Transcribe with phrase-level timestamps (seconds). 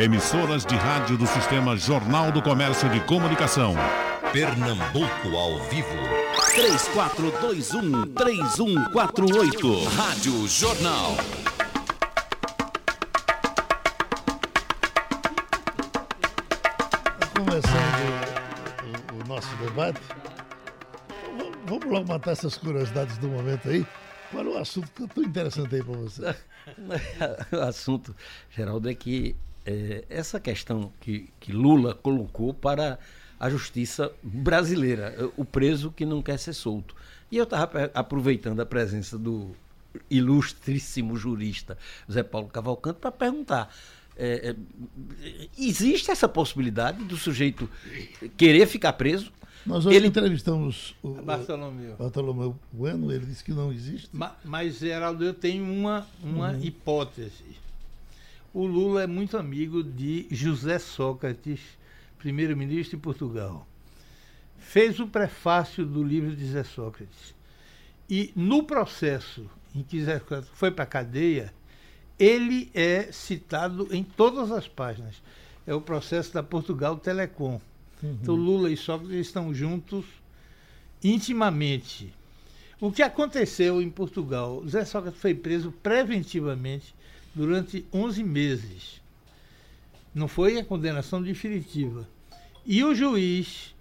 [0.00, 3.74] Emissoras de rádio do Sistema Jornal do Comércio de Comunicação.
[4.32, 5.94] Pernambuco ao vivo.
[8.16, 9.84] 3421-3148.
[9.94, 11.16] Rádio Jornal.
[17.36, 18.00] Começando
[19.12, 20.00] o, o nosso debate,
[21.66, 23.86] vamos logo matar essas curiosidades do momento aí.
[24.30, 26.34] Qual é o assunto que é tão interessante aí para você?
[27.54, 28.16] o assunto,
[28.48, 32.98] Geraldo, é que é, essa questão que, que Lula colocou para
[33.38, 36.94] a justiça brasileira, é, o preso que não quer ser solto.
[37.30, 39.50] E eu estava aproveitando a presença do
[40.10, 41.76] ilustríssimo jurista
[42.10, 43.74] Zé Paulo Cavalcante para perguntar.
[44.16, 44.50] é,
[45.22, 47.68] é, existe essa possibilidade do sujeito
[48.36, 49.32] querer ficar preso?
[49.64, 51.94] Nós hoje Ele- entrevistamos o, Bartolomeu.
[51.96, 54.08] Bartolomeu Bueno, ele disse que não existe.
[54.12, 57.44] Ma- Mas, Geraldo, eu tenho uma, uma hipótese.
[58.52, 61.60] O Lula é muito amigo de José Sócrates,
[62.18, 63.64] primeiro-ministro de Portugal.
[64.58, 67.32] Fez o prefácio do livro de José Sócrates.
[68.08, 71.54] E no processo em que José Sócrates foi para a cadeia,
[72.18, 75.22] ele é citado em todas as páginas.
[75.64, 77.60] É o processo da Portugal Telecom.
[78.02, 80.04] Então Lula e Sócrates estão juntos
[81.04, 82.12] intimamente.
[82.80, 84.66] O que aconteceu em Portugal?
[84.66, 86.98] Zé Sócrates foi preso preventivamente
[87.34, 89.00] durante 11 meses.
[90.14, 92.08] Não foi a condenação definitiva.
[92.66, 93.74] E o juiz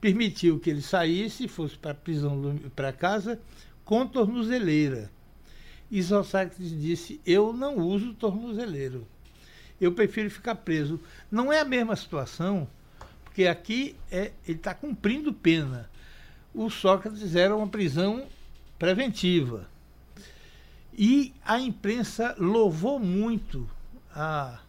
[0.00, 3.40] permitiu que ele saísse, fosse para a prisão, para casa,
[3.84, 5.10] com tornozeleira.
[5.90, 9.06] E Sócrates disse: Eu não uso tornozeleiro.
[9.80, 11.00] Eu prefiro ficar preso.
[11.30, 12.68] Não é a mesma situação,
[13.24, 15.90] porque aqui é, ele está cumprindo pena.
[16.54, 18.26] O Sócrates era uma prisão
[18.78, 19.68] preventiva.
[20.92, 23.68] E a imprensa louvou muito
[24.14, 24.60] a,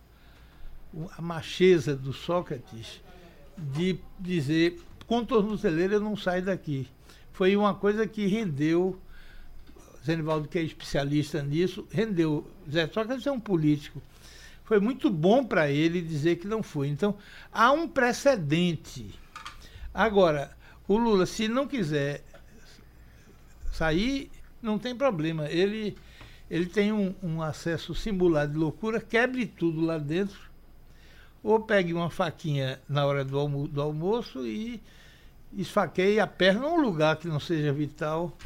[1.18, 3.02] a macheza do Sócrates
[3.58, 6.88] de dizer com tornozeleira eu não saio daqui.
[7.34, 9.00] Foi uma coisa que rendeu,
[10.06, 12.48] Zenivaldo, que é especialista nisso, rendeu.
[12.72, 14.02] Zé Sócrates é um político.
[14.64, 16.88] Foi muito bom para ele dizer que não foi.
[16.88, 17.18] Então,
[17.52, 19.20] há um precedente.
[19.94, 20.56] Agora,
[20.88, 22.24] o Lula, se não quiser
[23.72, 24.32] sair,
[24.62, 25.50] não tem problema.
[25.50, 25.98] Ele,
[26.54, 30.40] ele tem um, um acesso simulado de loucura, quebre tudo lá dentro,
[31.42, 34.80] ou pegue uma faquinha na hora do, almo do almoço e
[35.58, 38.38] esfaqueie a perna num lugar que não seja vital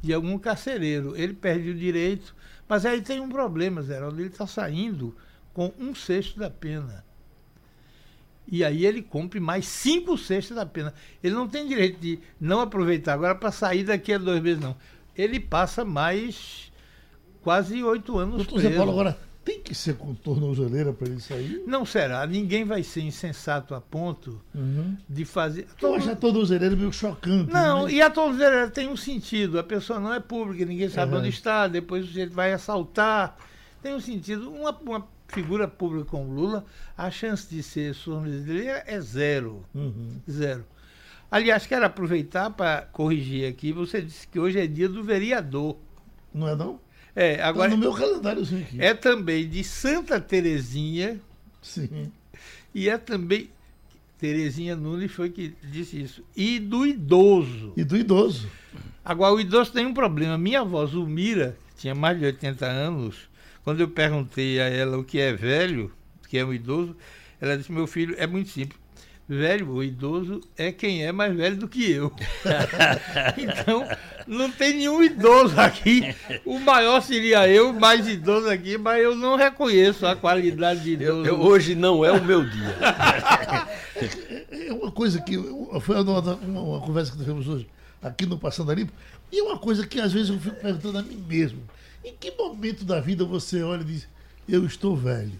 [0.00, 1.16] de algum carcereiro.
[1.16, 2.36] Ele perde o direito,
[2.68, 4.20] mas aí tem um problema, Zeraldo.
[4.20, 5.12] Ele está saindo
[5.52, 7.04] com um sexto da pena.
[8.46, 10.94] E aí ele cumpre mais cinco sextos da pena.
[11.20, 14.76] Ele não tem direito de não aproveitar agora para sair daqui a dois meses, não.
[15.16, 16.70] Ele passa mais
[17.46, 18.76] quase oito anos Doutor Zé preso.
[18.76, 21.62] Paulo, agora tem que ser com tornozeleira para ele sair?
[21.64, 22.26] Não será.
[22.26, 24.42] Ninguém vai ser insensato a ponto
[25.08, 25.68] de fazer.
[25.80, 27.52] Eu acho a tornozeleira meio chocante.
[27.52, 27.92] Não, né?
[27.92, 29.60] e a tornozeleira tem um sentido.
[29.60, 31.20] A pessoa não é pública, ninguém sabe Uhum.
[31.20, 33.36] onde está, depois o sujeito vai assaltar.
[33.80, 34.50] Tem um sentido.
[34.50, 36.64] Uma, uma figura pública como Lula,
[36.98, 39.62] a chance de ser tornozeleira é zero.
[39.72, 40.08] Uhum.
[40.28, 40.64] Zero.
[41.30, 43.72] Aliás, quero aproveitar para corrigir aqui.
[43.72, 45.76] Você disse que hoje é dia do vereador.
[46.34, 46.84] Não é não?
[47.16, 48.78] É, Agora, agora no meu calendáriozinho aqui.
[48.80, 51.18] é também de Santa Terezinha
[51.62, 52.12] Sim.
[52.74, 53.48] e é também
[54.18, 56.22] Terezinha Nunes foi que disse isso.
[56.36, 57.72] E do idoso.
[57.76, 58.48] E do idoso.
[59.04, 60.36] Agora, o idoso tem um problema.
[60.38, 63.28] Minha avó, Zulmira, que tinha mais de 80 anos,
[63.62, 65.92] quando eu perguntei a ela o que é velho,
[66.24, 66.96] o que é um idoso,
[67.40, 68.78] ela disse: Meu filho, é muito simples.
[69.28, 72.12] Velho ou idoso é quem é mais velho do que eu.
[73.36, 73.84] então,
[74.26, 76.14] não tem nenhum idoso aqui.
[76.44, 81.22] O maior seria eu, mais idoso aqui, mas eu não reconheço a qualidade de Eu-
[81.22, 81.26] idoso.
[81.28, 82.76] eu- hoje não é o meu dia.
[84.50, 85.36] É uma coisa que.
[85.80, 87.66] Foi uma, uma- uma conversa que tivemos hoje
[88.02, 88.92] aqui no Passando a Limpo.
[89.32, 91.60] E é uma coisa que às vezes eu fico perguntando a mim mesmo.
[92.04, 94.08] Em que momento da vida você olha e diz,
[94.48, 95.32] eu estou velho?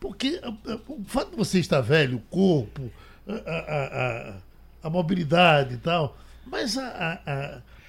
[0.00, 2.90] Porque a- a- o fato de você estar velho, o corpo,
[3.28, 4.36] a, a- a-
[4.84, 6.16] a mobilidade e tal,
[6.46, 7.20] mas a,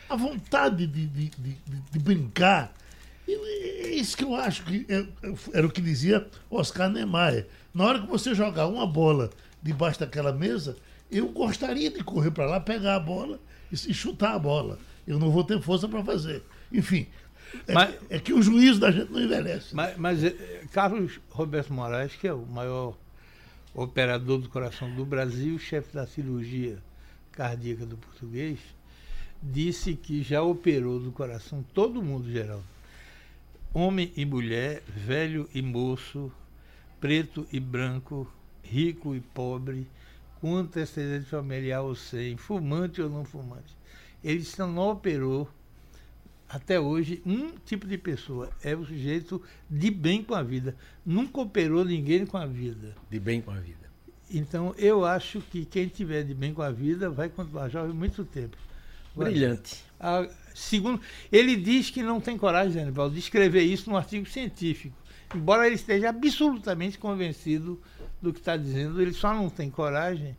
[0.10, 1.58] a- vontade de, de- de-
[1.92, 2.74] de- brincar,
[3.28, 7.48] é isso que eu acho que é- é- era o que dizia Oscar Niemeyer.
[7.74, 9.30] Na hora que você jogar uma bola
[9.64, 10.76] debaixo daquela mesa,
[11.10, 13.40] eu gostaria de correr para lá, pegar a bola
[13.72, 14.78] e chutar a bola.
[15.08, 16.44] Eu não vou ter força para fazer.
[16.72, 17.08] Enfim,
[17.74, 19.76] Mas- é que o juízo da gente não envelhece.
[19.76, 22.98] Mas, mas, eh, Carlos Roberto Moraes, que é o maior
[23.74, 26.78] operador do coração do Brasil, chefe da cirurgia
[27.32, 28.60] cardíaca do português,
[29.42, 32.64] disse que já operou do coração todo mundo, Geraldo.
[33.74, 36.32] Homem e mulher, velho e moço,
[37.00, 38.32] preto e branco,
[38.64, 39.88] rico e pobre,
[40.42, 43.76] com antecedente familiar ou sem, fumante ou não fumante.
[44.24, 45.50] Ele só não operou
[46.52, 48.50] até hoje um tipo de pessoa.
[48.62, 50.76] É o sujeito de bem com a vida.
[51.06, 52.94] Nunca operou ninguém com a vida.
[53.10, 53.90] De bem com a vida.
[54.30, 58.26] Então eu acho que quem tiver de bem com a vida vai continuar jovem muito
[58.26, 58.58] tempo.
[59.16, 59.84] Brilhante.
[60.00, 61.02] A, segundo,
[61.32, 64.96] ele diz que não tem coragem, Aníbal, de escrever isso num artigo científico.
[65.34, 67.80] Embora ele esteja absolutamente convencido
[68.22, 70.36] do que está dizendo, ele só não tem coragem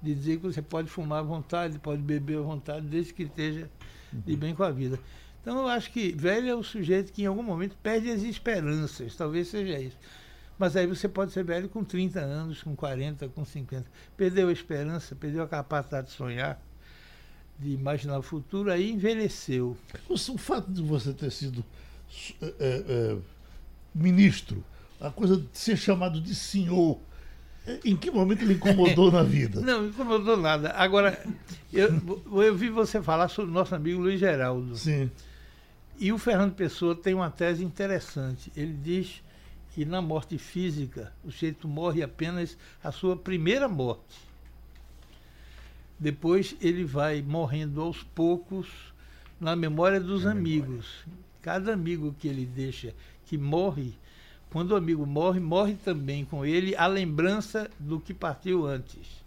[0.00, 3.68] de dizer que você pode fumar à vontade, pode beber à vontade, desde que esteja
[4.12, 4.98] de bem com a vida.
[5.46, 9.14] Então eu acho que velho é o sujeito que em algum momento perde as esperanças,
[9.14, 9.96] talvez seja isso.
[10.58, 13.86] Mas aí você pode ser velho com 30 anos, com 40, com 50.
[14.16, 16.60] Perdeu a esperança, perdeu a capacidade de sonhar,
[17.60, 19.76] de imaginar o futuro, aí envelheceu.
[20.08, 21.64] O fato de você ter sido
[22.42, 23.16] é, é,
[23.94, 24.64] ministro,
[25.00, 26.98] a coisa de ser chamado de senhor,
[27.84, 29.60] em que momento ele incomodou na vida?
[29.62, 30.72] Não, incomodou nada.
[30.72, 31.24] Agora,
[31.72, 34.76] eu, eu vi você falar sobre o nosso amigo Luiz Geraldo.
[34.76, 35.08] Sim.
[35.98, 38.52] E o Fernando Pessoa tem uma tese interessante.
[38.54, 39.22] Ele diz
[39.70, 44.18] que na morte física o sujeito morre apenas a sua primeira morte.
[45.98, 48.68] Depois ele vai morrendo aos poucos
[49.40, 50.86] na memória dos na amigos.
[51.06, 51.26] Memória.
[51.40, 52.94] Cada amigo que ele deixa
[53.24, 53.94] que morre,
[54.50, 59.24] quando o amigo morre, morre também com ele a lembrança do que partiu antes.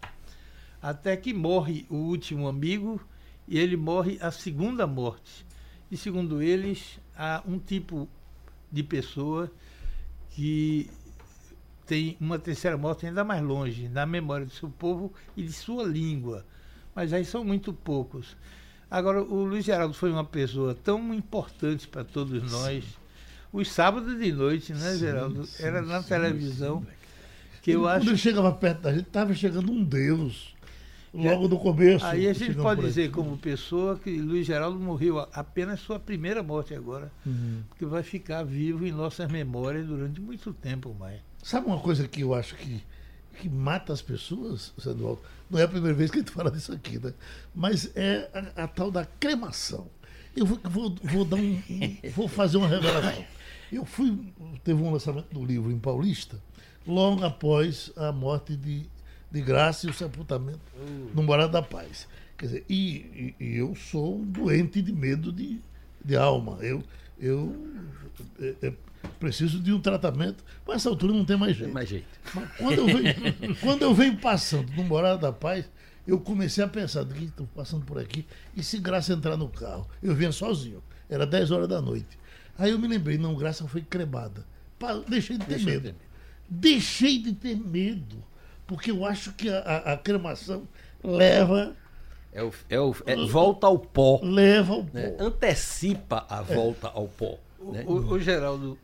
[0.80, 3.02] Até que morre o último amigo
[3.48, 5.49] e ele morre a segunda morte.
[5.92, 8.08] E segundo eles, há um tipo
[8.72, 9.52] de pessoa
[10.32, 10.90] que
[11.86, 15.84] tem uma terceira morte ainda mais longe, na memória do seu povo e de sua
[15.84, 16.46] língua.
[16.94, 18.38] Mas aí são muito poucos.
[18.92, 22.84] Agora, o Luiz Geraldo foi uma pessoa tão importante para todos nós.
[23.52, 25.46] Os sábados de noite, né, sim, Geraldo?
[25.46, 26.86] Sim, Era na televisão.
[27.64, 28.00] que eu Quando acho.
[28.02, 30.56] Quando ele chegava perto da gente, estava chegando um Deus
[31.14, 32.06] logo no começo.
[32.06, 36.74] Aí a gente pode dizer, como pessoa, que Luiz Geraldo morreu apenas sua primeira morte
[36.74, 37.64] agora, uhum.
[37.70, 41.20] porque vai ficar vivo em nossas memórias durante muito tempo mais.
[41.44, 42.84] Sabe uma coisa que eu acho que,
[43.40, 45.22] que mata as pessoas, Sandoval?
[45.50, 47.14] Não é a primeira vez que a gente fala disso aqui, né?
[47.56, 49.88] Mas é a, a tal da cremação.
[50.36, 51.62] Eu vou, vou, vou dar um,
[52.16, 53.26] vou fazer uma revelação.
[53.72, 54.34] Eu fui,
[54.64, 56.42] teve um lançamento do livro em Paulista,
[56.88, 58.90] logo após a morte de
[59.32, 60.60] de graça e o sepultamento
[61.14, 62.08] no Morado da Paz.
[62.38, 65.60] Quer dizer, e, e, e, eu sou um doente de medo de,
[66.04, 66.58] de alma.
[66.62, 66.82] Eu,
[67.20, 67.54] eu
[68.40, 68.74] é, é,
[69.20, 70.44] preciso de um tratamento.
[70.66, 71.66] Mas essa altura não tem mais jeito.
[71.66, 72.08] Tem mais jeito.
[72.34, 75.70] Mas quando eu venho, quando eu venho passando no Morado da Paz,
[76.08, 79.88] eu comecei a pensar, que estou passando por aqui, e se Graça entrar no carro?
[80.02, 82.18] Eu vinha sozinho, era 10 horas da noite.
[82.58, 84.46] Aí eu me lembrei, não, Graça foi cremada.
[85.10, 85.66] Deixei de ter medo.
[85.66, 85.98] De ter medo.
[86.50, 88.24] Deixei de ter medo
[88.70, 90.68] porque eu acho que a, a, a cremação
[91.04, 91.76] leva.
[92.32, 94.20] É o, é o, é, volta ao pó.
[94.22, 95.10] Leva ao né?
[95.10, 95.24] pó.
[95.24, 96.56] Antecipa a é.
[96.56, 97.40] volta ao pó.
[97.60, 97.84] Né?
[97.88, 98.78] O, o, Geraldo,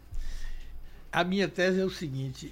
[1.11, 2.51] a minha tese é o seguinte: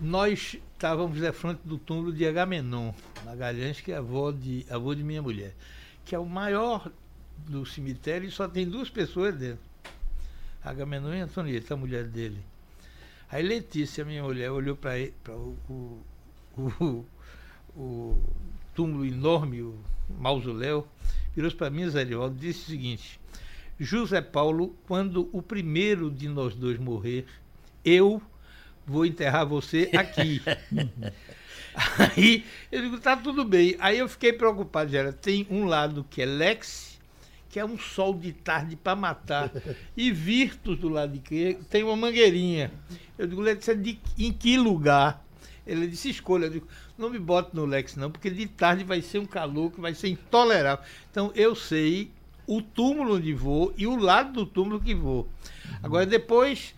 [0.00, 2.92] nós estávamos à frente do túmulo de Agamenon,
[3.24, 5.52] Magalhães, que é avô de, avô de minha mulher,
[6.04, 6.88] que é o maior
[7.38, 9.66] do cemitério e só tem duas pessoas dentro.
[10.62, 12.38] Agamenon e Antonieta, a mulher dele.
[13.30, 14.94] Aí Letícia, minha mulher, olhou para
[15.28, 16.02] o, o,
[16.80, 17.04] o,
[17.76, 18.22] o,
[18.74, 19.74] túmulo enorme, o
[20.18, 20.86] mausoléu,
[21.34, 23.20] virou-se para mim, Zé e disse o seguinte:
[23.78, 27.26] José Paulo, quando o primeiro de nós dois morrer,
[27.84, 28.22] eu
[28.86, 30.40] vou enterrar você aqui.
[32.16, 33.76] Aí eu digo, tá tudo bem.
[33.78, 36.95] Aí eu fiquei preocupado, já tem um lado que é Lex
[37.48, 39.50] que é um sol de tarde para matar.
[39.96, 42.72] E Virtus do lado de cá tem uma mangueirinha.
[43.16, 45.24] Eu digo, Letícia, de, em que lugar?
[45.66, 46.46] Ele disse, escolha.
[46.46, 49.70] Eu digo, não me bote no Lex, não, porque de tarde vai ser um calor
[49.70, 50.84] que vai ser intolerável.
[51.10, 52.10] Então eu sei
[52.46, 55.28] o túmulo onde vou e o lado do túmulo que vou.
[55.82, 56.74] Agora, depois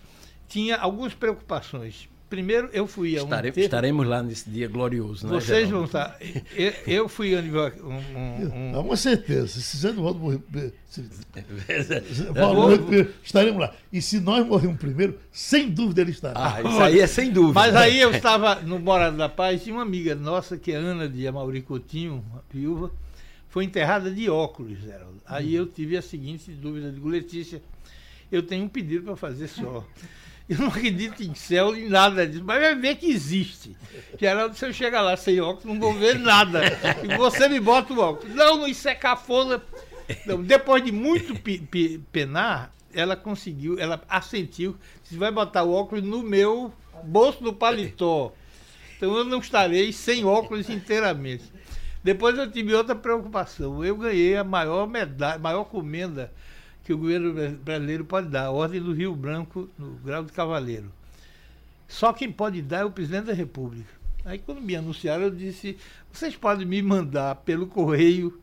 [0.49, 2.09] tinha algumas preocupações.
[2.29, 5.77] Primeiro, eu fui a um Estare, Estaremos lá nesse dia glorioso, né, Vocês Geraldo?
[5.77, 6.19] vão estar.
[6.55, 8.77] Eu, eu fui a um, um, um...
[8.77, 9.61] Há uma certeza.
[9.61, 10.41] Se Zé Eduardo morrer.
[10.85, 11.03] Se,
[12.37, 13.75] morrer estaremos lá.
[13.91, 16.57] E se nós morrermos primeiro, sem dúvida ele estará.
[16.57, 17.55] Ah, isso aí é sem dúvida.
[17.59, 21.09] Mas aí eu estava no Morado da Paz, tinha uma amiga nossa, que é Ana
[21.09, 22.91] de Amauri Coutinho, a viúva,
[23.49, 25.17] foi enterrada de óculos, Geraldo.
[25.25, 27.63] Aí eu tive a seguinte dúvida, de Letícia,
[28.31, 29.83] eu tenho um pedido para fazer só.
[30.49, 33.77] Eu não acredito em céu nem nada disso, mas vai ver que existe.
[34.19, 36.63] Geraldo, se eu chegar lá sem óculos, não vou ver nada.
[37.05, 38.35] E você me bota o óculos.
[38.35, 39.63] Não, isso é cafona.
[40.25, 41.35] Não, depois de muito
[42.11, 44.75] penar, ela conseguiu, ela assentiu.
[45.03, 46.73] Você vai botar o óculos no meu
[47.05, 48.33] bolso do paletó.
[48.97, 51.45] Então eu não estarei sem óculos inteiramente.
[52.03, 53.85] Depois eu tive outra preocupação.
[53.85, 56.33] Eu ganhei a maior medalha, maior comenda
[56.89, 60.91] que o governo brasileiro pode dar, a Ordem do Rio Branco, no grau de cavaleiro.
[61.87, 63.93] Só quem pode dar é o presidente da República.
[64.25, 65.77] Aí quando me anunciaram, eu disse,
[66.11, 68.41] vocês podem me mandar pelo correio.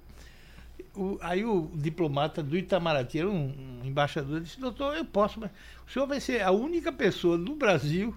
[0.95, 5.49] O, aí o diplomata do Itamaraty, era um, um embaixador, disse, doutor, eu posso, mas
[5.87, 8.15] o senhor vai ser a única pessoa no Brasil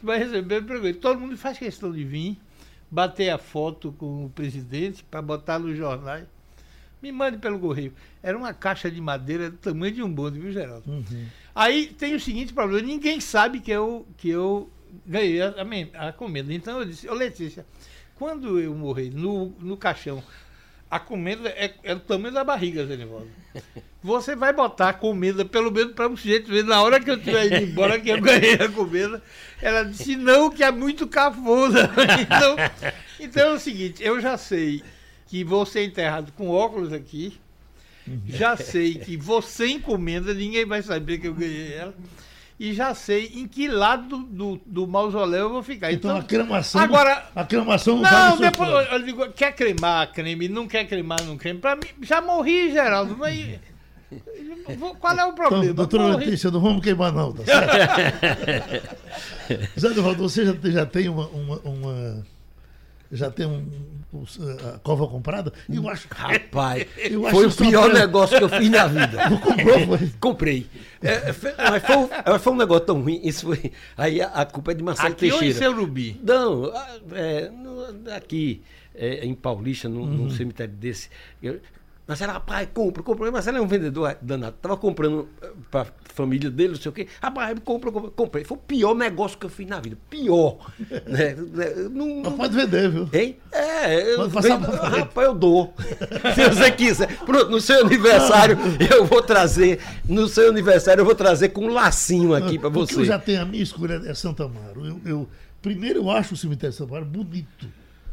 [0.00, 0.94] que vai receber o programa.
[0.94, 2.38] Todo mundo faz questão de vir,
[2.90, 6.24] bater a foto com o presidente para botar nos jornais.
[7.00, 7.92] Me mande pelo correio.
[8.22, 10.90] Era uma caixa de madeira do tamanho de um bonde, viu, Geraldo?
[10.90, 11.26] Uhum.
[11.54, 14.70] Aí tem o seguinte problema: ninguém sabe que eu, que eu
[15.06, 15.54] ganhei a,
[15.96, 16.52] a, a comenda.
[16.52, 17.64] Então eu disse, ô Letícia,
[18.16, 20.22] quando eu morrer no, no caixão,
[20.90, 23.28] a comenda é, é do tamanho da barriga, Zenivaldo.
[24.02, 27.16] Você vai botar a comenda, pelo menos para o sujeito ver na hora que eu
[27.16, 29.22] estiver indo embora que eu ganhei a comenda.
[29.60, 31.90] Ela disse, não, que é muito cafona.
[32.20, 32.56] Então,
[33.20, 34.82] então é o seguinte, eu já sei
[35.28, 37.38] que vou ser enterrado com óculos aqui.
[38.26, 41.94] Já sei que você encomenda, ninguém vai saber que eu ganhei ela.
[42.60, 45.92] E já sei em que lado do, do, do mausoléu eu vou ficar.
[45.92, 46.80] Então, Então, a cremação.
[46.80, 51.22] agora- A cremação não, não, depois eu, eu digo, quer cremar, creme, não quer cremar,
[51.24, 51.60] não creme.
[51.60, 53.16] Pra mim, já morri, Geraldo.
[53.16, 53.60] Mas,
[54.98, 55.64] qual é o problema?
[55.66, 56.24] Então, doutora Morri.
[56.24, 58.88] Letícia, não vamos queimar, não, tá certo?
[59.78, 61.28] Zé Duvaldo, você já, tem- já tem uma.
[61.28, 62.26] uma- uma-
[63.10, 63.66] já tem um,
[64.12, 64.24] um-
[64.74, 65.52] a cova comprada?
[65.68, 66.08] Eu acho.
[66.10, 69.18] Rapaz, Eu foi o acho pior pra- negócio que eu fiz na vida.
[69.40, 70.12] Comprou, foi?
[70.20, 70.66] Comprei.
[71.02, 73.20] É, foi- mas foi, um- mas foi um negócio tão ruim.
[73.24, 75.58] Isso foi, aí a, a culpa é de Marcelo Aqui ou em Teixeira.
[75.58, 76.20] seu Rubi?
[76.22, 76.72] Não,
[77.12, 78.62] é, no- aqui
[78.94, 81.08] é, em Paulista, num, num cemitério desse.
[81.42, 81.60] Eu,
[82.08, 83.30] Marcelo, rapaz, compra, compra.
[83.30, 84.56] Marcelo é um vendedor danado.
[84.62, 85.28] Tava comprando
[85.70, 87.06] para família dele, não sei o quê.
[87.20, 88.10] Rapaz, compra, compra.
[88.10, 88.44] Comprei.
[88.44, 89.98] Foi o pior negócio que eu fiz na vida.
[90.08, 90.56] Pior.
[91.06, 91.36] né?
[91.90, 93.08] Não, Mas pode vender, viu?
[93.12, 93.36] Hein?
[93.52, 95.74] É, eu, Pode passar vendo- pra rapaz, eu dou.
[96.34, 97.14] Se você quiser.
[97.18, 98.56] Pronto, no seu aniversário
[98.90, 99.78] eu vou trazer.
[100.08, 103.00] No seu aniversário eu vou trazer com um lacinho aqui pra Porque você.
[103.02, 104.86] eu já tenho a minha escolha é Santa Amaro.
[104.86, 105.28] Eu, eu-
[105.60, 107.68] primeiro eu acho o cemitério de Santa Amaro bonito.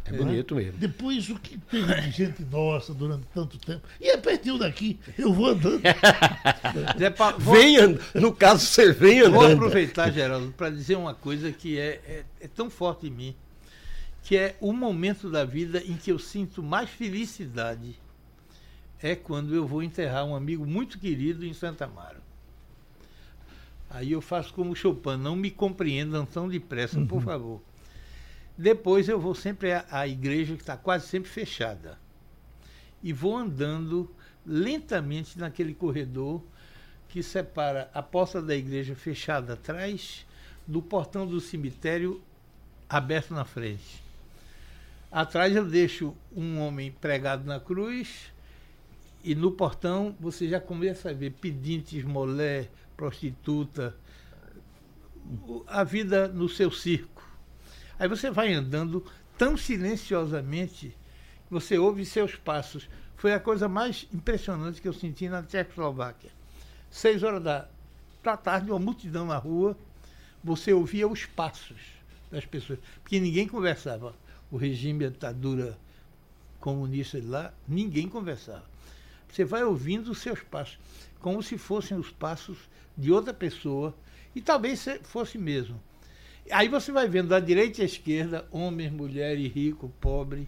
[0.07, 0.77] É bonito mesmo.
[0.77, 3.88] Depois o que tem de gente nossa durante tanto tempo.
[4.00, 5.00] E é pertinho daqui.
[5.17, 5.81] Eu vou andando.
[7.00, 7.97] Zé Pa- vou- Vem and...
[8.13, 9.53] No caso, você vem Vou andando.
[9.55, 13.35] aproveitar, Geraldo, para dizer uma coisa que é, é, é tão forte em mim,
[14.24, 17.95] que é o momento da vida em que eu sinto mais felicidade
[19.01, 22.19] é quando eu vou enterrar um amigo muito querido em Santa Amaro.
[23.89, 27.62] Aí eu faço como Chopin, não me compreendam tão depressa, por favor.
[28.57, 32.00] Depois eu vou sempre à, igreja que está quase sempre fechada.
[33.03, 34.09] E vou andando
[34.45, 36.41] lentamente naquele corredor
[37.09, 40.25] que separa a porta da igreja fechada atrás
[40.65, 42.21] do portão do cemitério
[42.89, 44.03] aberto na frente.
[45.12, 48.31] Atrás eu deixo um homem pregado na cruz
[49.24, 53.95] e no portão você já começa a ver pedintes, molé, prostituta,
[55.67, 57.14] a vida no seu circo.
[57.97, 59.05] Aí você vai andando
[59.37, 60.89] tão silenciosamente
[61.47, 62.89] que você ouve seus passos.
[63.15, 66.31] Foi a coisa mais impressionante que eu senti na Tchecoslováquia.
[66.91, 67.67] Seis horas da,
[68.23, 69.77] da tarde, uma multidão na rua,
[70.43, 71.77] você ouvia os passos
[72.31, 74.13] das pessoas, porque ninguém conversava.
[74.51, 75.77] O regime, a ditadura
[76.59, 78.63] comunista de lá, ninguém conversava.
[79.31, 80.77] Você vai ouvindo os seus passos,
[81.19, 82.57] como se fossem os passos
[82.97, 83.93] de outra pessoa,
[84.35, 85.81] e talvez se- fosse mesmo.
[86.51, 90.47] Aí você vai vendo da direita e à esquerda, homens, mulheres, rico, pobre,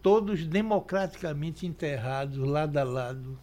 [0.00, 3.38] todos democraticamente enterrados lado a lado.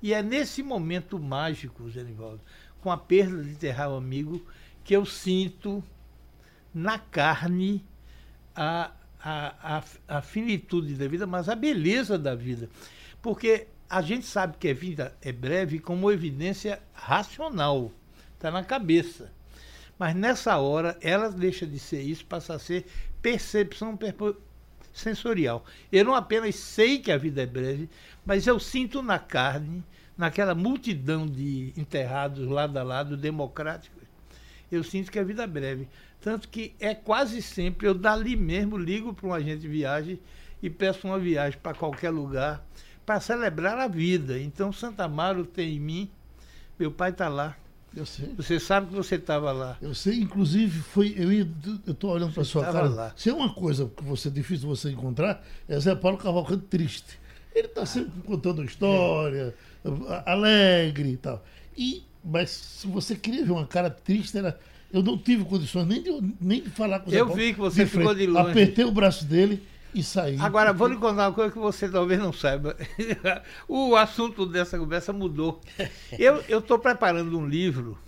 [0.00, 2.40] E é nesse momento mágico, Zenivaldo,
[2.80, 4.46] com a perda de enterrar um amigo,
[4.84, 5.82] que eu sinto
[6.72, 7.84] na carne
[8.54, 12.68] a, a, a, a finitude da vida, mas a beleza da vida.
[13.20, 17.90] Porque a gente sabe que a vida é breve como evidência racional,
[18.34, 19.32] está na cabeça.
[19.98, 22.86] Mas nessa hora ela deixa de ser isso, passa a ser
[23.22, 23.98] percepção
[24.92, 25.64] sensorial.
[25.90, 27.88] Eu não apenas sei que a vida é breve,
[28.24, 29.82] mas eu sinto na carne,
[30.16, 34.02] naquela multidão de enterrados lado a lado, democráticos,
[34.70, 35.88] eu sinto que a vida é breve.
[36.20, 40.18] Tanto que é quase sempre eu dali mesmo ligo para um agente de viagem
[40.62, 42.64] e peço uma viagem para qualquer lugar
[43.04, 44.38] para celebrar a vida.
[44.38, 46.10] Então Santa Amaro tem em mim,
[46.78, 47.56] meu pai está lá.
[47.94, 48.30] Eu sei.
[48.36, 49.76] Você sabe que você estava lá.
[49.80, 51.14] Eu sei, inclusive, foi.
[51.86, 52.88] Eu tô olhando para sua cara.
[52.88, 53.12] lá.
[53.16, 57.18] Se é uma coisa que você difícil você encontrar, é Zé Paulo Cavalcante triste.
[57.54, 59.54] Ele está sempre contando história,
[60.08, 61.42] a- alegre e tal.
[61.76, 64.58] E, mas se você queria ver uma cara triste, era
[64.92, 67.54] Eu não tive condições nem de, nem de falar com o Zé Eu Paulo vi
[67.54, 68.50] que você de ficou de longe.
[68.50, 69.62] Apertei o braço dele
[69.96, 70.36] e saí.
[70.38, 72.76] Agora, vou lhe contar uma coisa que você talvez não saiba.
[73.66, 75.58] o assunto dessa conversa mudou.
[76.18, 77.98] Eu estou preparando um livro.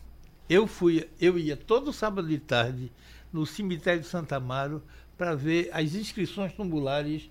[0.49, 2.91] Eu fui, eu ia todo sábado de tarde
[3.31, 4.83] no cemitério de Santa Amaro
[5.17, 7.29] para ver as inscrições tumulares,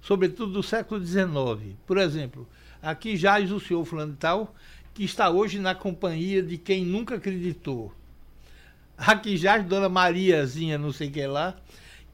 [0.00, 1.74] sobretudo do século XIX.
[1.84, 2.48] Por exemplo,
[2.80, 4.54] aqui jaz o senhor fulano tal,
[4.94, 7.92] que está hoje na companhia de quem nunca acreditou.
[8.96, 11.56] Aqui jaz Dona Mariazinha, não sei o que lá,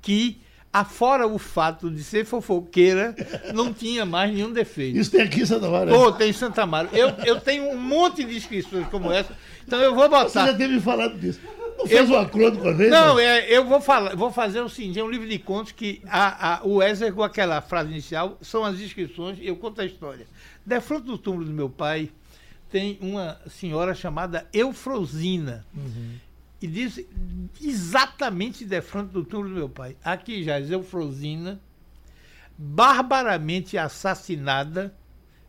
[0.00, 0.40] que
[0.80, 3.14] afora o fato de ser fofoqueira,
[3.54, 4.98] não tinha mais nenhum defeito.
[4.98, 5.94] Isso tem aqui em Santa Maria.
[5.94, 6.88] Pô, tem em Santa Amaro.
[6.92, 10.54] Eu, eu tenho um monte de inscrições como essa, então eu vou Você já botar.
[10.58, 11.40] teve falado disso.
[11.78, 12.90] Não fez Eu- um acordo com a vez?
[12.90, 16.00] Não, é, eu vou, falar, vou fazer o seguinte: é um livro de contos que
[16.06, 20.26] a, a, o Wesley, com aquela frase inicial, são as inscrições, eu conto a história.
[20.64, 22.08] De frente do túmulo do meu pai,
[22.70, 25.64] tem uma senhora chamada Eufrosina.
[26.60, 27.04] E diz
[27.60, 29.96] exatamente de frente do túmulo do meu pai.
[30.02, 31.60] Aqui já diz Eufrosina,
[32.56, 34.94] barbaramente assassinada,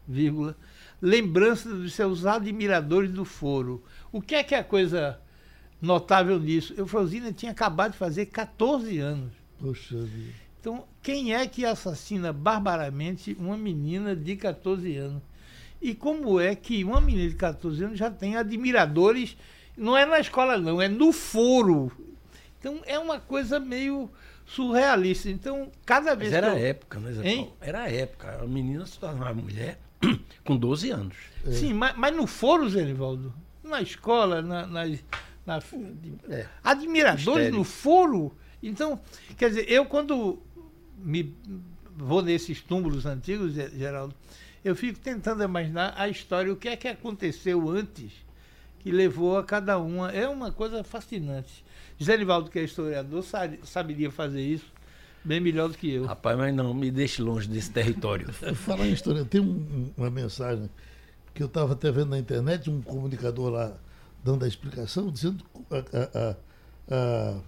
[0.08, 0.56] vírgula,
[1.02, 3.84] lembrança dos seus admiradores do foro.
[4.12, 5.20] O que é que é a coisa
[5.82, 6.74] notável nisso?
[6.78, 9.32] Eufrosina tinha acabado de fazer 14 anos.
[9.60, 10.34] Poxa vida.
[10.60, 15.24] Então, quem é que assassina barbaramente uma menina de 14 anos?
[15.82, 19.38] E como é que uma menina de 14 anos já tem admiradores?
[19.78, 21.92] Não é na escola, não, é no foro.
[22.60, 24.10] Então, é uma coisa meio
[24.46, 25.30] surrealista.
[25.30, 26.66] Então, cada vez Mas era que a eu...
[26.66, 27.38] época, né, Zé Hein?
[27.44, 27.58] Paulo?
[27.62, 28.40] Era a época.
[28.42, 29.80] A menina se tornava mulher
[30.44, 31.16] com 12 anos.
[31.52, 35.04] Sim, mas, mas no foro, Zé Nivaldo, na escola, na, nas-
[35.46, 35.60] na-
[36.30, 36.46] É.
[36.64, 37.54] admiradores Mistério.
[37.58, 38.36] no foro.
[38.64, 39.00] Então,
[39.38, 40.42] quer dizer, eu quando
[40.98, 41.36] me
[41.96, 44.14] vou nesses túmulos antigos, Ge- Geraldo,
[44.66, 48.12] eu fico tentando imaginar a história, o que é que aconteceu antes
[48.80, 50.12] que levou a cada uma.
[50.12, 51.64] É uma coisa fascinante.
[51.98, 54.66] José Nivaldo, que é historiador, sa- saberia fazer isso
[55.24, 56.06] bem melhor do que eu.
[56.06, 58.32] Rapaz, mas não, me deixe longe desse território.
[58.56, 60.70] Falar em história, tem um- um- uma mensagem
[61.34, 63.74] que eu estava até vendo na internet, um comunicador lá
[64.24, 66.36] dando a explicação, dizendo a, a- a-
[66.90, 67.40] a-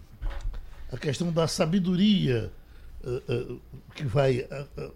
[0.94, 2.52] a questão da sabedoria
[3.06, 3.56] eh, eh,
[3.96, 4.92] que vai eh,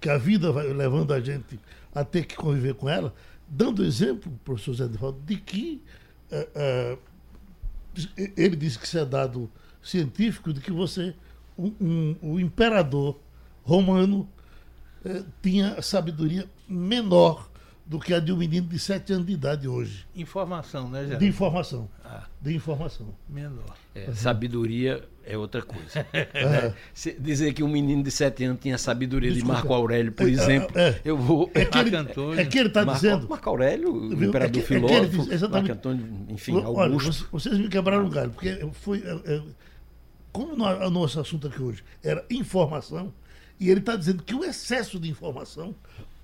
[0.00, 1.58] que a vida vai levando a gente
[1.94, 3.14] a ter que conviver com ela,
[3.48, 5.82] dando exemplo, professor Zé Divaldo, de que
[6.30, 6.98] eh, eh,
[8.36, 9.50] ele disse que isso é dado
[9.82, 11.14] científico de que você,
[11.56, 13.18] um, um- o imperador
[13.62, 14.28] romano,
[15.04, 17.48] eh, tinha sabedoria menor
[17.86, 20.06] do que a de um menino de 7 anos de idade hoje.
[20.16, 21.18] Informação, né, Geraldo?
[21.18, 21.88] De informação.
[22.02, 22.24] Ah.
[22.40, 23.14] De informação.
[23.28, 23.76] Menor.
[23.94, 26.06] É, sabedoria é outra coisa.
[26.14, 26.72] É.
[26.94, 29.54] Se dizer que um menino de 7 anos tinha a sabedoria Desculpa.
[29.56, 30.98] de Marco Aurélio, por É, exemplo, é.
[31.04, 31.50] eu vou.
[31.54, 32.40] É que ele, Marco Antônio.
[32.40, 33.28] é que ele está dizendo.
[33.28, 35.68] Marco Aurélio, o imperador É que- é que ele filósofo, diz- exatamente.
[35.68, 37.28] Marco Antônio, enfim, Olha, Augusto.
[37.30, 39.02] vocês me quebraram um galho, porque foi.
[39.04, 39.42] é, é,
[40.32, 43.12] como o nosso assunto aqui hoje era informação,
[43.60, 45.74] e ele está dizendo que o excesso de informação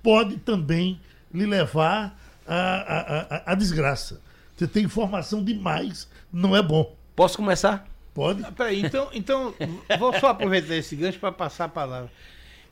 [0.03, 0.99] pode também
[1.33, 4.21] lhe levar à, à, à- à desgraça.
[4.55, 6.95] Você tem informação demais, não é bom.
[7.15, 7.87] Posso começar?
[8.13, 8.43] Pode.
[8.43, 9.53] Ah, Peraí, então, então
[9.97, 12.11] vou só aproveitar esse gancho para passar a palavra.